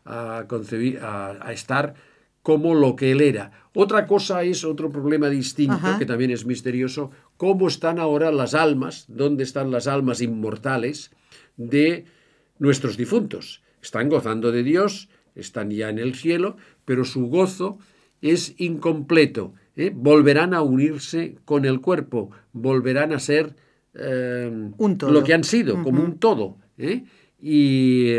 [0.05, 1.95] a, concebir, a, estar
[2.43, 3.53] como lo que él era.
[3.75, 9.07] Otra cosa es otro problema distinto, que también es misterioso, cómo están ahora las almas,
[9.09, 11.11] dónde están las almas inmortales
[11.57, 12.05] de
[12.59, 13.63] nuestros difuntos.
[13.83, 17.79] Están gozando de Dios, están ya en el cielo, pero su gozo
[18.21, 19.93] es incompleto ¿eh?
[19.95, 23.55] volverán a unirse con el cuerpo, volverán a ser
[23.95, 26.59] eh, lo que han sido, como un todo.
[26.79, 27.05] ¿eh?
[27.41, 28.13] Y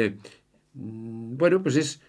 [0.74, 2.02] mm, bueno, pues es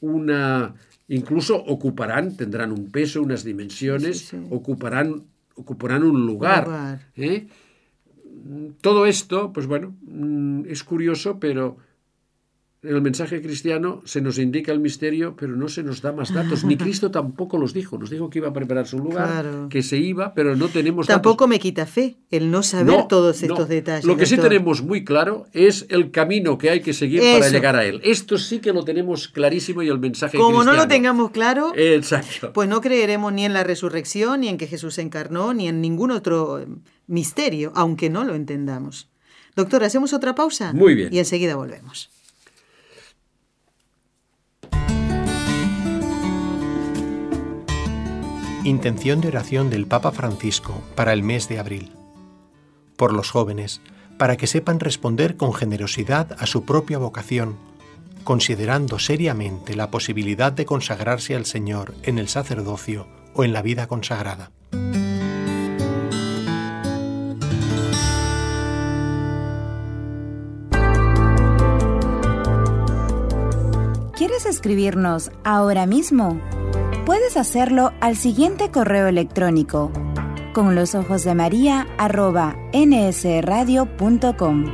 [0.00, 0.74] una...
[1.08, 5.24] Incluso ocuparán, tendrán un peso, unas dimensiones, Ocuparán,
[5.56, 7.00] ocuparán un lugar.
[8.80, 11.78] Todo esto, pues bueno, mm, es curioso, pero
[12.82, 16.64] el mensaje cristiano se nos indica el misterio, pero no se nos da más datos.
[16.64, 17.98] Ni Cristo tampoco los dijo.
[17.98, 21.46] Nos dijo que iba a preparar su lugar, que se iba, pero no tenemos Tampoco
[21.46, 24.06] me quita fe el no saber todos estos detalles.
[24.06, 27.76] Lo que sí tenemos muy claro es el camino que hay que seguir para llegar
[27.76, 28.00] a él.
[28.02, 32.52] Esto sí que lo tenemos clarísimo y el mensaje Como no lo tengamos claro, Exacto.
[32.54, 35.82] pues no creeremos ni en la resurrección, ni en que Jesús se encarnó, ni en
[35.82, 36.64] ningún otro
[37.06, 39.10] misterio, aunque no lo entendamos.
[39.54, 40.72] Doctor, ¿hacemos otra pausa?
[40.72, 41.12] Muy bien.
[41.12, 42.08] Y enseguida volvemos.
[48.64, 51.92] Intención de oración del Papa Francisco para el mes de abril.
[52.96, 53.80] Por los jóvenes,
[54.18, 57.56] para que sepan responder con generosidad a su propia vocación,
[58.22, 63.86] considerando seriamente la posibilidad de consagrarse al Señor en el sacerdocio o en la vida
[63.86, 64.50] consagrada.
[74.14, 76.38] ¿Quieres escribirnos ahora mismo?
[77.10, 79.90] Puedes hacerlo al siguiente correo electrónico
[80.52, 84.64] con los ojos de María arroba nsradio.com.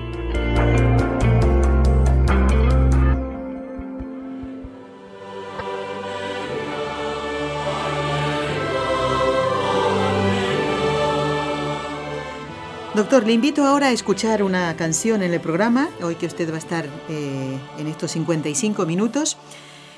[12.94, 16.56] Doctor, le invito ahora a escuchar una canción en el programa, hoy que usted va
[16.56, 19.38] a estar eh, en estos 55 minutos.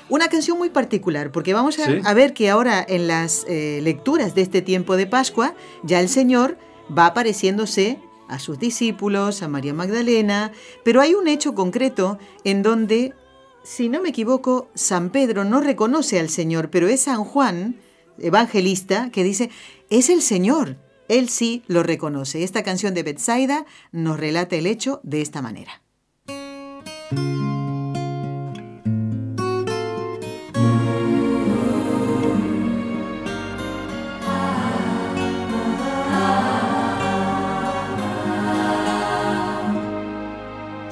[0.09, 4.41] Una canción muy particular, porque vamos a, ver que ahora en las eh, lecturas de
[4.41, 5.53] este tiempo de Pascua,
[5.83, 6.57] ya el Señor
[6.95, 10.51] va apareciéndose a sus discípulos, a María Magdalena,
[10.83, 13.13] pero hay un hecho concreto en donde,
[13.63, 17.79] si no me equivoco, San Pedro no reconoce al Señor, pero es San Juan,
[18.17, 19.51] evangelista, que dice,
[19.91, 20.77] es el Señor.
[21.07, 22.43] Él sí lo reconoce.
[22.43, 25.81] Esta canción de Bethsaida nos relata el hecho de esta manera.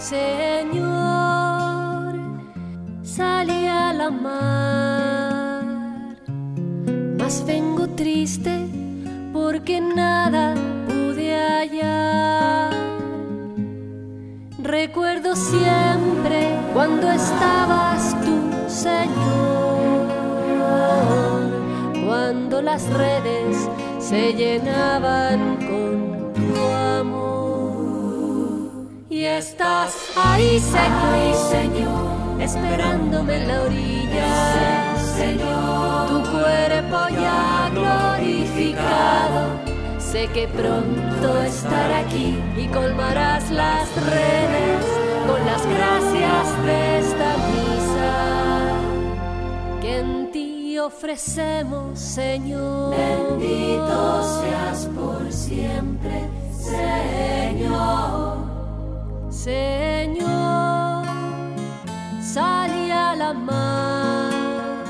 [0.10, 0.86] Señor,
[3.04, 5.66] salí a la mar,
[7.20, 8.70] mas vengo triste
[9.34, 10.56] porque nada
[10.88, 12.72] pude hallar.
[14.64, 20.08] Recuerdo siempre cuando estabas tú, Señor,
[22.06, 25.67] cuando las redes se llenaban
[40.38, 44.86] que pronto estar aquí y colmarás las redes
[45.26, 48.12] con las gracias de esta misa
[49.82, 52.96] que en ti ofrecemos, Señor.
[52.96, 58.47] Bendito seas por siempre, Señor.
[59.48, 61.06] Señor,
[62.22, 64.84] salí a la mar,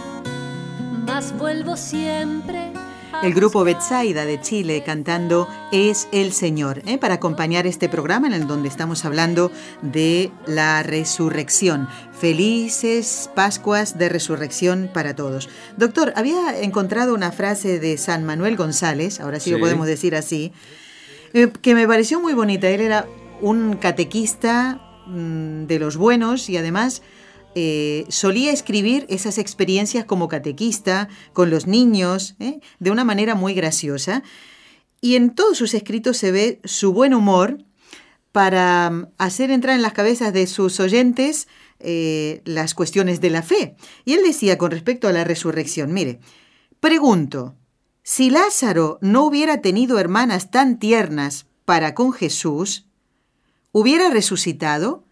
[1.05, 2.73] mas vuelvo siempre
[3.21, 6.97] el grupo Betsaida de Chile cantando Es el Señor, ¿eh?
[6.97, 9.51] para acompañar este programa en el donde estamos hablando
[9.83, 11.87] de la resurrección.
[12.19, 15.49] Felices Pascuas de Resurrección para todos.
[15.77, 20.51] Doctor, había encontrado una frase de San Manuel González, ahora sí, lo podemos decir así,
[21.33, 22.67] eh, que me pareció muy bonita.
[22.69, 23.07] Él era
[23.41, 27.01] un catequista mm, de los buenos y además
[27.55, 32.59] eh, solía escribir esas experiencias como catequista con los niños ¿eh?
[32.79, 34.23] de una manera muy graciosa.
[35.01, 37.57] Y en todos sus escritos se ve su buen humor
[38.31, 41.47] para mm, hacer entrar en las cabezas de sus oyentes
[41.79, 43.75] eh, las cuestiones de la fe.
[44.05, 46.19] Y él decía con respecto a la resurrección, mire,
[46.79, 47.55] pregunto,
[48.03, 52.86] si Lázaro no hubiera tenido hermanas tan tiernas para con Jesús,
[53.71, 55.03] ¿hubiera resucitado?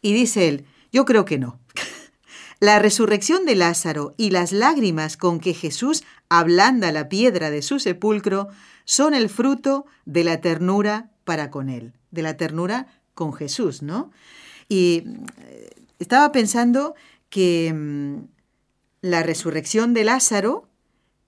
[0.00, 1.58] Y dice él, yo creo que no.
[2.60, 7.80] La resurrección de Lázaro y las lágrimas con que Jesús ablanda la piedra de su
[7.80, 8.48] sepulcro
[8.84, 14.12] son el fruto de la ternura para con él, de la ternura con Jesús, ¿no?
[14.68, 15.04] Y
[15.38, 16.94] eh, estaba pensando
[17.30, 18.28] que mm,
[19.00, 20.68] la resurrección de Lázaro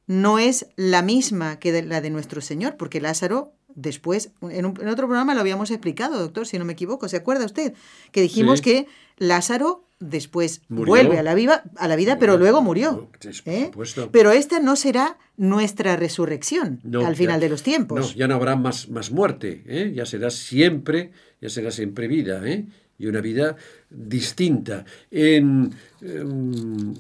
[0.07, 5.35] no es la misma que la de nuestro Señor, porque Lázaro después, en, otro programa
[5.35, 7.75] lo habíamos explicado, doctor, si no me equivoco, ¿se acuerda usted?
[8.13, 13.09] Que dijimos que Lázaro después vuelve a la, viva, a la vida, pero luego murió.
[13.47, 13.71] ¿eh?
[14.11, 18.01] Pero esta no será nuestra resurrección al final de los tiempos.
[18.01, 19.93] No, ya no habrá más, más muerte, ¿eh?
[19.95, 22.67] ya será siempre, ya será siempre vida, ¿eh?
[22.99, 23.57] y una vida
[23.91, 24.85] distinta.
[25.11, 26.95] En, em,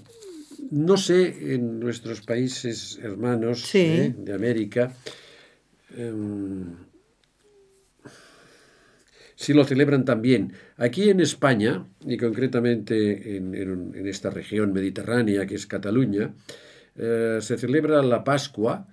[0.70, 4.92] no sé, en nuestros países hermanos de América,
[5.96, 6.76] em,
[9.36, 10.52] si lo celebran también.
[10.76, 16.34] Aquí en España, y concretamente en, esta región mediterránea que es Cataluña,
[16.96, 18.86] eh, se celebra la Pascua,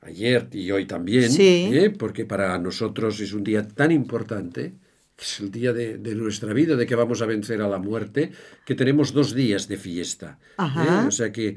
[0.00, 1.90] ayer y hoy también, ¿eh?
[1.90, 4.74] porque para nosotros es un día tan importante,
[5.18, 8.32] es el día de, nuestra vida, de que vamos a vencer a la muerte,
[8.64, 10.38] que tenemos dos días de fiesta.
[10.58, 11.06] ¿eh?
[11.06, 11.56] O sea que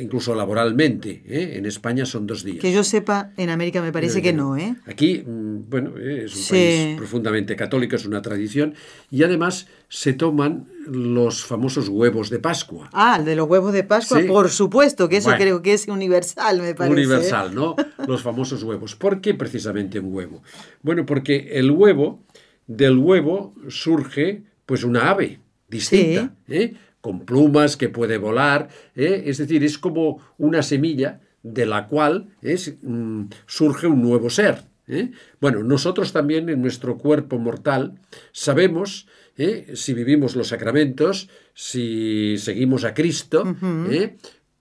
[0.00, 1.22] incluso laboralmente.
[1.26, 1.54] ¿eh?
[1.56, 2.60] En España son dos días.
[2.60, 4.56] Que yo sepa, en América me parece que no.
[4.56, 4.76] ¿eh?
[4.86, 8.74] Aquí, mm, bueno, es un país profundamente católico, es una tradición,
[9.10, 12.90] y además se toman los famosos huevos de Pascua.
[12.92, 16.60] Ah, el de los huevos de Pascua, por supuesto, que eso creo que es universal,
[16.60, 16.94] me parece.
[16.94, 17.76] Universal, ¿no?
[18.06, 18.94] Los famosos huevos.
[18.94, 20.42] ¿Por qué precisamente un huevo?
[20.82, 22.24] Bueno, porque el huevo,
[22.66, 26.34] del huevo surge pues una ave distinta.
[26.48, 26.74] ¿eh?
[27.04, 29.24] Con plumas, que puede volar, ¿eh?
[29.26, 34.62] es decir, es como una semilla de la cual mm, surge un nuevo ser.
[34.88, 35.10] ¿eh?
[35.38, 38.00] Bueno, nosotros también en nuestro cuerpo mortal
[38.32, 39.72] sabemos ¿eh?
[39.74, 43.54] si vivimos los sacramentos, si seguimos a Cristo,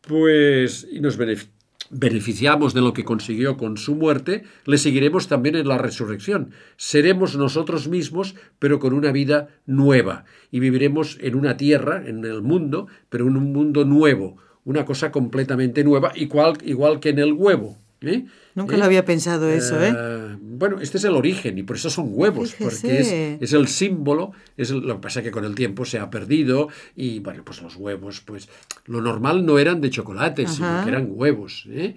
[0.02, 1.53] pues y nos beneficiamos
[1.94, 6.52] beneficiamos de lo que consiguió con su muerte, le seguiremos también en la resurrección.
[6.76, 10.26] Seremos nosotros mismos, pero con una vida nueva.
[10.52, 15.12] Y viviremos en una tierra, en el mundo, pero en un mundo nuevo, una cosa
[15.12, 17.78] completamente nueva, igual, igual que en el huevo.
[18.04, 18.26] ¿Eh?
[18.56, 19.94] Nunca lo había pensado eso, ¿eh?
[19.96, 20.38] ¿eh?
[20.40, 24.72] Bueno, este es el origen y por eso son huevos, porque es, el símbolo, es
[24.72, 28.22] lo que pasa que con el tiempo se ha perdido y bueno, pues los huevos,
[28.22, 28.50] pues
[28.86, 31.68] lo normal no eran de chocolate, sino que eran huevos.
[31.70, 31.96] ¿eh?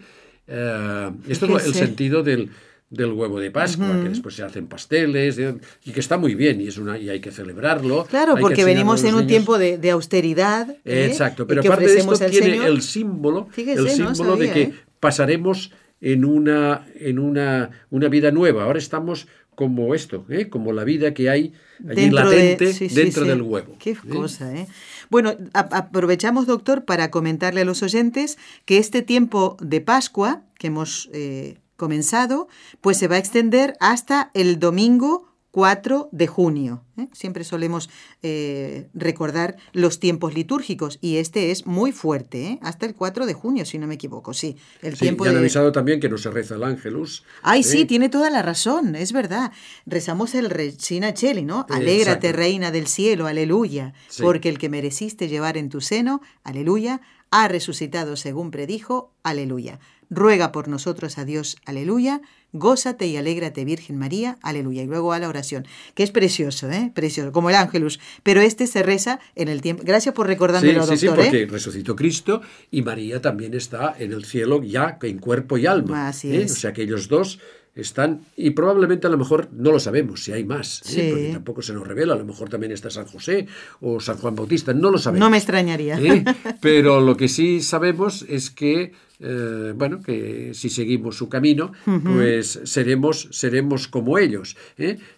[1.28, 2.50] esto es el sentido del,
[2.90, 5.40] del huevo de Pascua, que después se hacen pasteles,
[5.84, 8.04] y que está muy bien, y, es una, y hay que celebrarlo.
[8.04, 10.70] Claro, porque venimos en un tiempo de, austeridad.
[10.84, 11.06] ¿eh?
[11.06, 14.74] Exacto, pero aparte de esto tiene el símbolo, el símbolo de que ¿eh?
[15.00, 18.64] pasaremos en una, en una, una vida nueva.
[18.64, 20.48] Ahora estamos como esto, ¿eh?
[20.48, 21.54] como la vida que hay
[21.88, 23.76] allí latente dentro del huevo.
[23.78, 24.66] Qué cosa, ¿eh?
[25.08, 31.08] Bueno, aprovechamos, doctor, para comentarle a los oyentes que este tiempo de Pascua que hemos
[31.12, 32.48] eh, comenzado,
[32.80, 35.26] pues se va a extender hasta el domingo
[35.56, 36.84] 4 de junio.
[36.98, 37.08] ¿eh?
[37.14, 37.88] Siempre solemos
[38.22, 42.58] eh, recordar los tiempos litúrgicos y este es muy fuerte, ¿eh?
[42.60, 44.34] hasta el 4 de junio, si no me equivoco.
[44.34, 47.24] Sí, el tiempo han avisado también que no se reza el ángelus.
[47.40, 49.50] Ay, sí, tiene toda la razón, es verdad.
[49.86, 51.64] Rezamos el Regina Cheli, ¿no?
[51.70, 57.00] Alégrate, reina del cielo, aleluya, porque el que mereciste llevar en tu seno, aleluya,
[57.30, 59.80] ha resucitado según predijo, aleluya.
[60.10, 62.20] Ruega por nosotros a Dios, aleluya.
[62.58, 64.82] Gózate y alégrate, Virgen María, aleluya.
[64.82, 66.90] Y luego a la oración, que es precioso, ¿eh?
[66.94, 68.00] Precioso, como el ángelus.
[68.22, 69.82] Pero este se reza en el tiempo.
[69.84, 71.24] Gracias por recordármelo, sí, doctor.
[71.24, 75.58] Sí, sí, porque resucitó Cristo y María también está en el cielo ya en cuerpo
[75.58, 76.08] y alma.
[76.08, 76.42] Así ¿eh?
[76.42, 76.52] es.
[76.52, 77.38] O sea que ellos dos
[77.76, 81.10] están, y probablemente a lo mejor no lo sabemos si hay más, ¿eh?
[81.10, 83.46] porque tampoco se nos revela, a lo mejor también está San José
[83.82, 85.26] o San Juan Bautista, no lo sabemos.
[85.26, 86.00] No me extrañaría.
[86.00, 86.24] ¿Eh?
[86.62, 91.72] Pero lo que sí sabemos es que, eh, bueno, que si seguimos su camino,
[92.02, 94.56] pues seremos, seremos como ellos.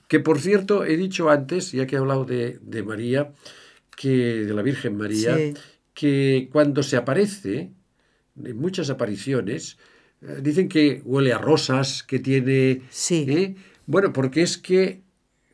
[0.09, 3.33] Que por cierto, he dicho antes, ya que he hablado de, de María,
[3.97, 5.37] que de la Virgen María,
[5.95, 7.71] que cuando se aparece,
[8.45, 9.79] en muchas apariciones,
[10.21, 12.83] dicen que huele a rosas, que tiene...
[12.91, 13.27] Sí.
[13.29, 13.55] ¿eh?
[13.87, 15.03] Bueno, porque es que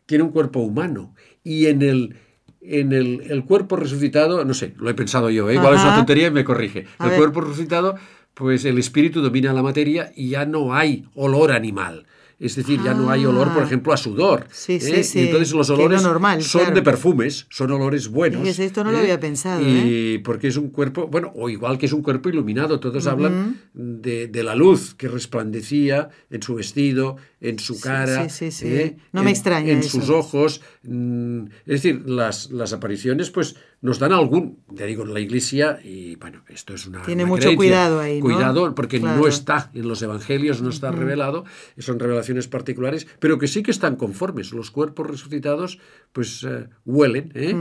[0.07, 2.17] tiene un cuerpo humano y en el,
[2.61, 5.55] en el, cuerpo resucitado, no sé, lo he pensado yo, ¿eh?
[5.55, 6.87] igual es una tontería y me corrige.
[7.01, 7.97] el cuerpo resucitado,
[8.35, 12.07] pues el espíritu domina la materia y ya no hay olor animal.
[12.39, 13.66] Es decir, ya no hay olor, por ah.
[13.66, 14.47] ejemplo, a sudor.
[14.51, 15.05] Sí, sí, ¿eh?
[15.05, 15.20] sí.
[15.20, 18.45] Y entonces los olores normal, son de perfumes, son olores buenos.
[18.47, 19.03] Y esto no lo ¿eh?
[19.03, 19.62] había pensado.
[19.62, 20.22] Y ¿eh?
[20.24, 24.26] porque es un cuerpo, bueno, o igual que es un cuerpo iluminado, todos hablan de,
[24.26, 29.22] de, la luz que resplandecía en su vestido, en su cara, sí, sí, sí, no
[29.22, 30.61] me extraña en sus ojos.
[30.82, 35.78] Mm, es decir, las, las apariciones, pues nos dan algún, ya digo, en la iglesia,
[35.85, 37.03] y bueno, esto es una.
[37.03, 38.18] Tiene mucho cuidado ahí.
[38.18, 38.24] ¿no?
[38.24, 41.45] Cuidado, porque no está en los evangelios, no está revelado,
[41.78, 44.53] son revelaciones particulares, pero que sí que están conformes.
[44.53, 45.79] Los cuerpos resucitados,
[46.12, 47.55] pues eh, huelen ¿eh?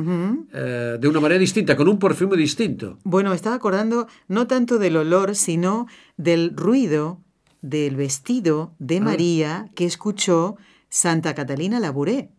[0.54, 3.00] Eh, de una manera distinta, con un perfume distinto.
[3.04, 5.88] Bueno, me estaba acordando no tanto del olor, sino
[6.18, 7.22] del ruido
[7.62, 9.02] del vestido de ah.
[9.02, 10.58] María que escuchó
[10.90, 12.30] Santa Catalina Labouré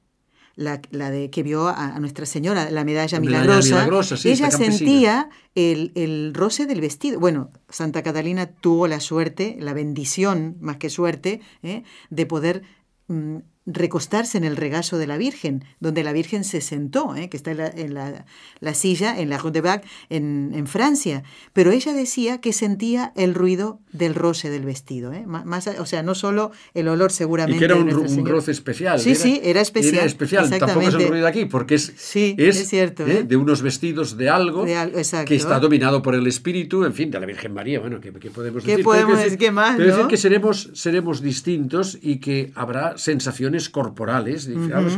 [0.57, 0.79] la,
[1.11, 3.89] de que vio a, Nuestra Señora, la medalla, milagrosa,
[4.25, 7.19] ella sentía el, el, roce del vestido.
[7.19, 11.83] Bueno, Santa Catalina tuvo la suerte, la bendición, más que suerte, ¿eh?
[12.11, 12.63] de poder
[13.09, 17.31] mm, recostarse en el regazo de la Virgen, donde la Virgen se sentó, ¿eh?
[17.31, 18.27] que está en, la,
[18.61, 21.23] la, silla en la Rue de Bac, en, en, Francia.
[21.53, 25.13] Pero ella decía que sentía el ruido del roce del vestido.
[25.13, 25.25] ¿eh?
[25.27, 27.57] Más, o sea, no solo el olor seguramente.
[27.57, 29.01] Y que era un, roce especial.
[29.01, 29.95] Sí, sí, era especial.
[29.95, 30.51] Era especial.
[30.51, 33.25] Tampoco es el ruido aquí, porque es, sí, es, cierto, ¿eh?
[33.25, 37.27] de unos vestidos de algo que está dominado por el espíritu, en fin, de la
[37.27, 37.81] Virgen María.
[37.81, 38.77] Bueno, ¿qué, podemos decir?
[38.77, 39.39] ¿Qué podemos decir?
[39.39, 39.77] ¿Qué más?
[39.77, 44.49] Pero decir que seremos, seremos distintos y que habrá sensaciones corporales,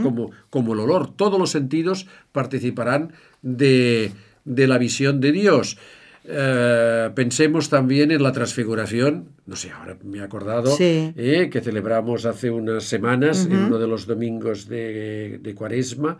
[0.02, 1.14] como, como el olor.
[1.16, 4.12] Todos los sentidos participarán de,
[4.44, 5.78] la visión de Dios.
[6.28, 12.26] Eh, pensemos también en la transfiguración, no sé, ahora me he acordado, eh, que celebramos
[12.26, 16.18] hace unas semanas, en uno de los domingos de, de Cuaresma.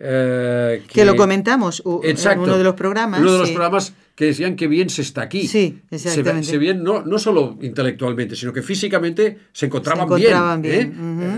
[0.00, 3.20] Eh, que, lo comentamos en uno de los programas.
[3.20, 5.48] Uno de los programas que decían que bien se está aquí.
[5.48, 6.46] Sí, exactamente.
[6.46, 10.94] Se, bien no, no solo intelectualmente, sino que físicamente se encontraban, bien.
[11.20, 11.37] ¿eh?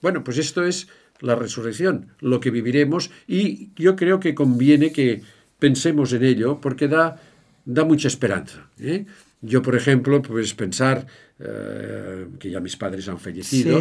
[0.00, 0.88] Bueno, pues esto es
[1.20, 5.22] la resurrección, lo que viviremos, y yo creo que conviene que
[5.58, 7.20] pensemos en ello porque da,
[7.64, 8.68] da mucha esperanza.
[8.80, 9.06] ¿eh?
[9.42, 11.06] Yo, por ejemplo, pues pensar
[11.38, 13.78] eh, que ya mis padres han fallecido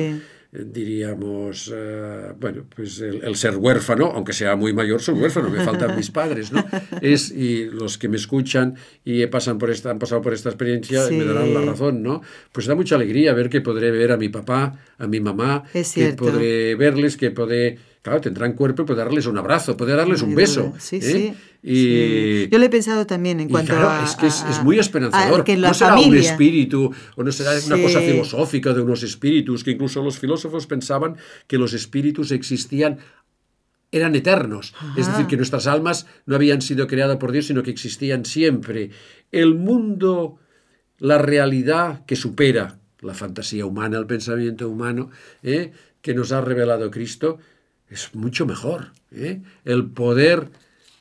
[0.51, 5.95] diríamos, eh, bueno, pues el, ser huérfano, aunque sea muy mayor, soy huérfano, me faltan
[5.95, 6.63] mis padres, ¿no?
[7.01, 11.07] Es, y los que me escuchan y pasan por esta, han pasado por esta experiencia
[11.09, 12.21] me darán la razón, ¿no?
[12.51, 16.13] Pues da mucha alegría ver que podré ver a mi papá, a mi mamá, que
[16.13, 20.35] podré verles, que podré claro, tendrán cuerpo y poder darles un abrazo, poder darles un
[20.35, 20.73] beso.
[20.79, 21.01] Sí, ¿eh?
[21.01, 21.33] sí.
[21.63, 22.49] Y...
[22.49, 25.43] Yo lo he pensado también en cuanto a, Es que es, muy esperanzador.
[25.43, 29.71] Que no será un espíritu, o no será una cosa filosófica de unos espíritus, que
[29.71, 32.99] incluso los filósofos pensaban que los espíritus existían
[33.93, 37.71] eran eternos, es decir, que nuestras almas no habían sido creadas por Dios, sino que
[37.71, 38.89] existían siempre.
[39.33, 40.39] El mundo,
[40.97, 45.09] la realidad que supera la fantasía humana, el pensamiento humano,
[45.43, 45.73] ¿eh?
[46.01, 47.39] que nos ha revelado Cristo,
[47.91, 48.91] es mucho mejor.
[49.11, 49.41] ¿eh?
[49.65, 50.49] El poder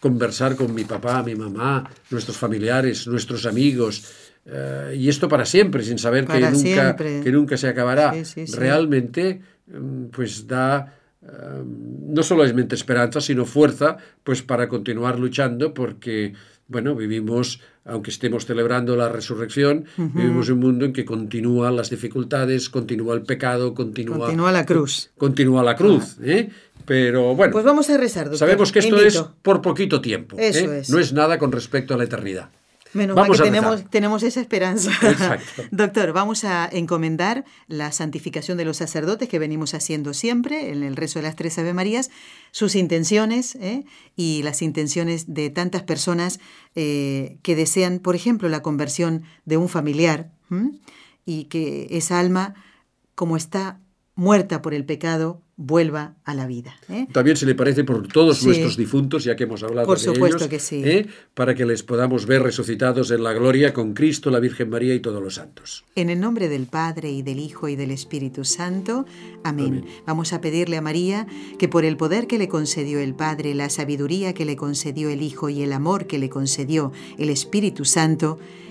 [0.00, 4.04] conversar con mi papá, mi mamá, nuestros familiares, nuestros amigos,
[4.46, 8.12] eh, y esto para siempre, sin saber que nunca, que nunca se acabará.
[8.56, 16.32] Realmente, mm, pues da no solamente esperanza, sino fuerza, pues para continuar luchando, porque
[16.70, 22.70] bueno, vivimos, aunque estemos celebrando la resurrección, vivimos un mundo en que continúan las dificultades,
[22.70, 24.18] continúa el pecado, continúa...
[24.18, 25.10] Continúa la cruz.
[25.18, 26.48] Continúa la cruz, ¿eh?
[26.90, 27.52] Pero bueno...
[27.52, 28.40] Pues vamos a rezar, doctor.
[28.40, 30.34] Sabemos que esto es por poquito tiempo.
[30.40, 30.82] ¿eh?
[30.88, 32.50] No es nada con respecto a la eternidad.
[32.94, 34.90] Menos mal que tenemos, tenemos, esa esperanza.
[35.70, 40.96] Doctor, vamos a encomendar la santificación de los sacerdotes que venimos haciendo siempre en el
[40.96, 42.10] rezo de las tres Ave Marías,
[42.50, 43.84] sus intenciones ¿eh?
[44.16, 46.40] y las intenciones de tantas personas
[46.74, 50.32] eh, que desean, por ejemplo, la conversión de un familiar
[51.24, 52.54] y que esa alma,
[53.14, 53.78] como está
[54.14, 56.74] muerta por el pecado, vuelva a la vida.
[56.88, 57.06] ¿eh?
[57.12, 60.38] También se le parece por todos nuestros difuntos, ya que hemos hablado por de supuesto
[60.38, 60.82] ellos, que sí.
[60.84, 61.06] ¿eh?
[61.34, 65.00] para que les podamos ver resucitados en la gloria con Cristo, la Virgen María y
[65.00, 65.84] todos los santos.
[65.94, 69.04] En el nombre del Padre y del Hijo y del Espíritu Santo.
[69.44, 69.84] Amén.
[70.06, 71.26] Vamos a pedirle a María
[71.58, 75.20] que por el poder que le concedió el Padre, la sabiduría que le concedió el
[75.20, 78.38] Hijo y el amor que le concedió el Espíritu Santo,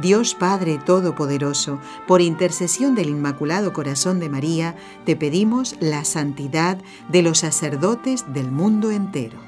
[0.00, 4.74] Dios Padre Todopoderoso, por intercesión del Inmaculado Corazón de María,
[5.04, 6.78] te pedimos la santidad
[7.10, 9.38] de los sacerdotes del mundo entero.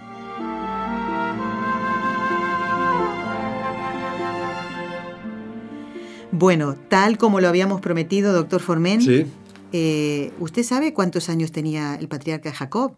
[6.31, 9.31] Bueno, tal como lo habíamos prometido, doctor Formen,
[9.73, 12.97] eh, ¿usted sabe cuántos años tenía el patriarca Jacob?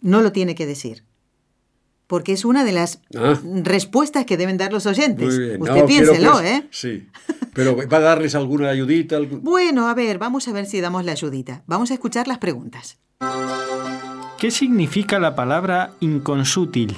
[0.00, 1.04] No lo tiene que decir
[2.06, 3.34] porque es una de las ah.
[3.62, 5.34] respuestas que deben dar los oyentes.
[5.58, 6.68] Usted piénselo, pues, ¿eh?
[6.70, 7.08] Sí.
[7.54, 9.18] Pero ¿va a darles alguna ayudita?
[9.20, 11.62] Bueno, a ver, vamos a ver si damos la ayudita.
[11.66, 12.98] Vamos a escuchar las preguntas.
[14.38, 16.96] ¿Qué significa la palabra inconsútil?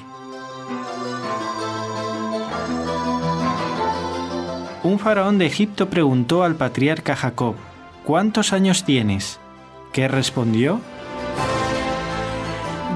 [4.83, 7.57] Un faraón de Egipto preguntó al patriarca Jacob,
[8.05, 9.41] ¿cuántos años tienes?
[9.93, 10.81] ¿Qué respondió?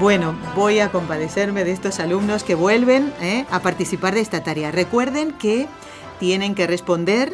[0.01, 3.45] Bueno, voy a compadecerme de estos alumnos que vuelven ¿eh?
[3.51, 4.71] a participar de esta tarea.
[4.71, 5.67] Recuerden que
[6.19, 7.31] tienen que responder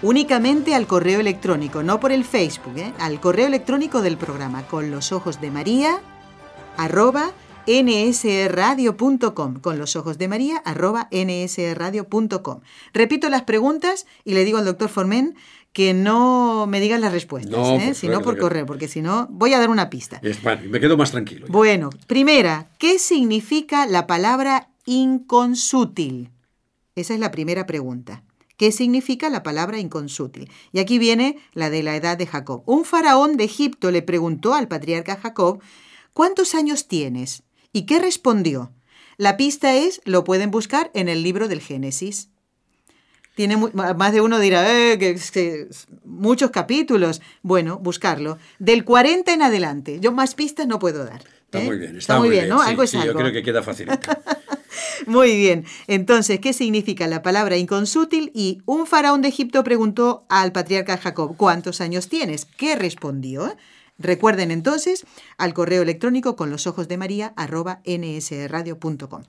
[0.00, 2.94] únicamente al correo electrónico, no por el Facebook, ¿eh?
[2.98, 6.00] al correo electrónico del programa, con los ojos de María,
[6.78, 7.32] arroba
[7.66, 12.60] nsradio.com, con los ojos de María, arroba nsradio.com.
[12.94, 15.34] Repito las preguntas y le digo al doctor Formen
[15.74, 17.94] que no me digan las respuestas, no, ¿eh?
[17.94, 20.20] sino por correo, porque si no, voy a dar una pista.
[20.22, 21.46] Es, me quedo más tranquilo.
[21.50, 26.30] Bueno, primera, ¿qué significa la palabra inconsútil?
[26.94, 28.22] Esa es la primera pregunta.
[28.56, 30.48] ¿Qué significa la palabra inconsútil?
[30.70, 32.62] Y aquí viene la de la edad de Jacob.
[32.66, 35.60] Un faraón de Egipto le preguntó al patriarca Jacob,
[36.12, 37.42] ¿cuántos años tienes?
[37.72, 38.70] ¿Y qué respondió?
[39.16, 42.30] La pista es, lo pueden buscar en el libro del Génesis.
[43.34, 45.68] Tiene más de uno dirá, eh, que,
[46.04, 47.20] muchos capítulos.
[47.42, 48.38] Bueno, buscarlo.
[48.58, 49.98] Del 40 en adelante.
[50.00, 51.22] Yo más pistas no puedo dar.
[51.44, 52.60] Está muy bien, está, muy bien, ¿no?
[52.60, 53.12] algo es algo.
[53.12, 53.88] Yo creo que queda fácil.
[55.06, 55.64] muy bien.
[55.86, 58.32] Entonces, ¿qué significa la palabra inconsútil?
[58.34, 62.44] Y un faraón de Egipto preguntó al patriarca Jacob, ¿cuántos años tienes?
[62.44, 63.56] ¿Qué respondió?
[63.98, 65.06] Recuerden entonces
[65.38, 69.22] al correo electrónico con los ojos de María arroba nsradio.com.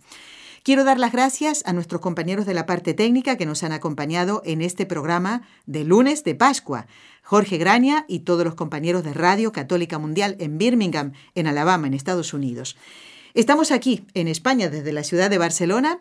[0.66, 4.42] Quiero dar las gracias a nuestros compañeros de la parte técnica que nos han acompañado
[4.46, 6.88] en este programa de lunes de Pascua.
[7.22, 11.94] Jorge Graña y todos los compañeros de Radio Católica Mundial en Birmingham, en Alabama, en
[11.94, 12.78] Estados Unidos.
[13.36, 16.00] Estamos aquí, en España, desde la ciudad de Barcelona,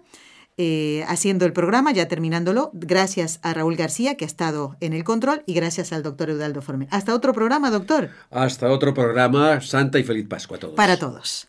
[0.56, 5.04] eh, haciendo el programa, ya terminándolo, gracias a Raúl García, que ha estado en el
[5.04, 6.88] control, y gracias al doctor Eudaldo Formen.
[6.90, 8.08] Hasta otro programa, doctor.
[8.30, 9.60] Hasta otro programa.
[9.60, 10.74] Santa y feliz Pascua a todos.
[10.74, 11.48] Para todos.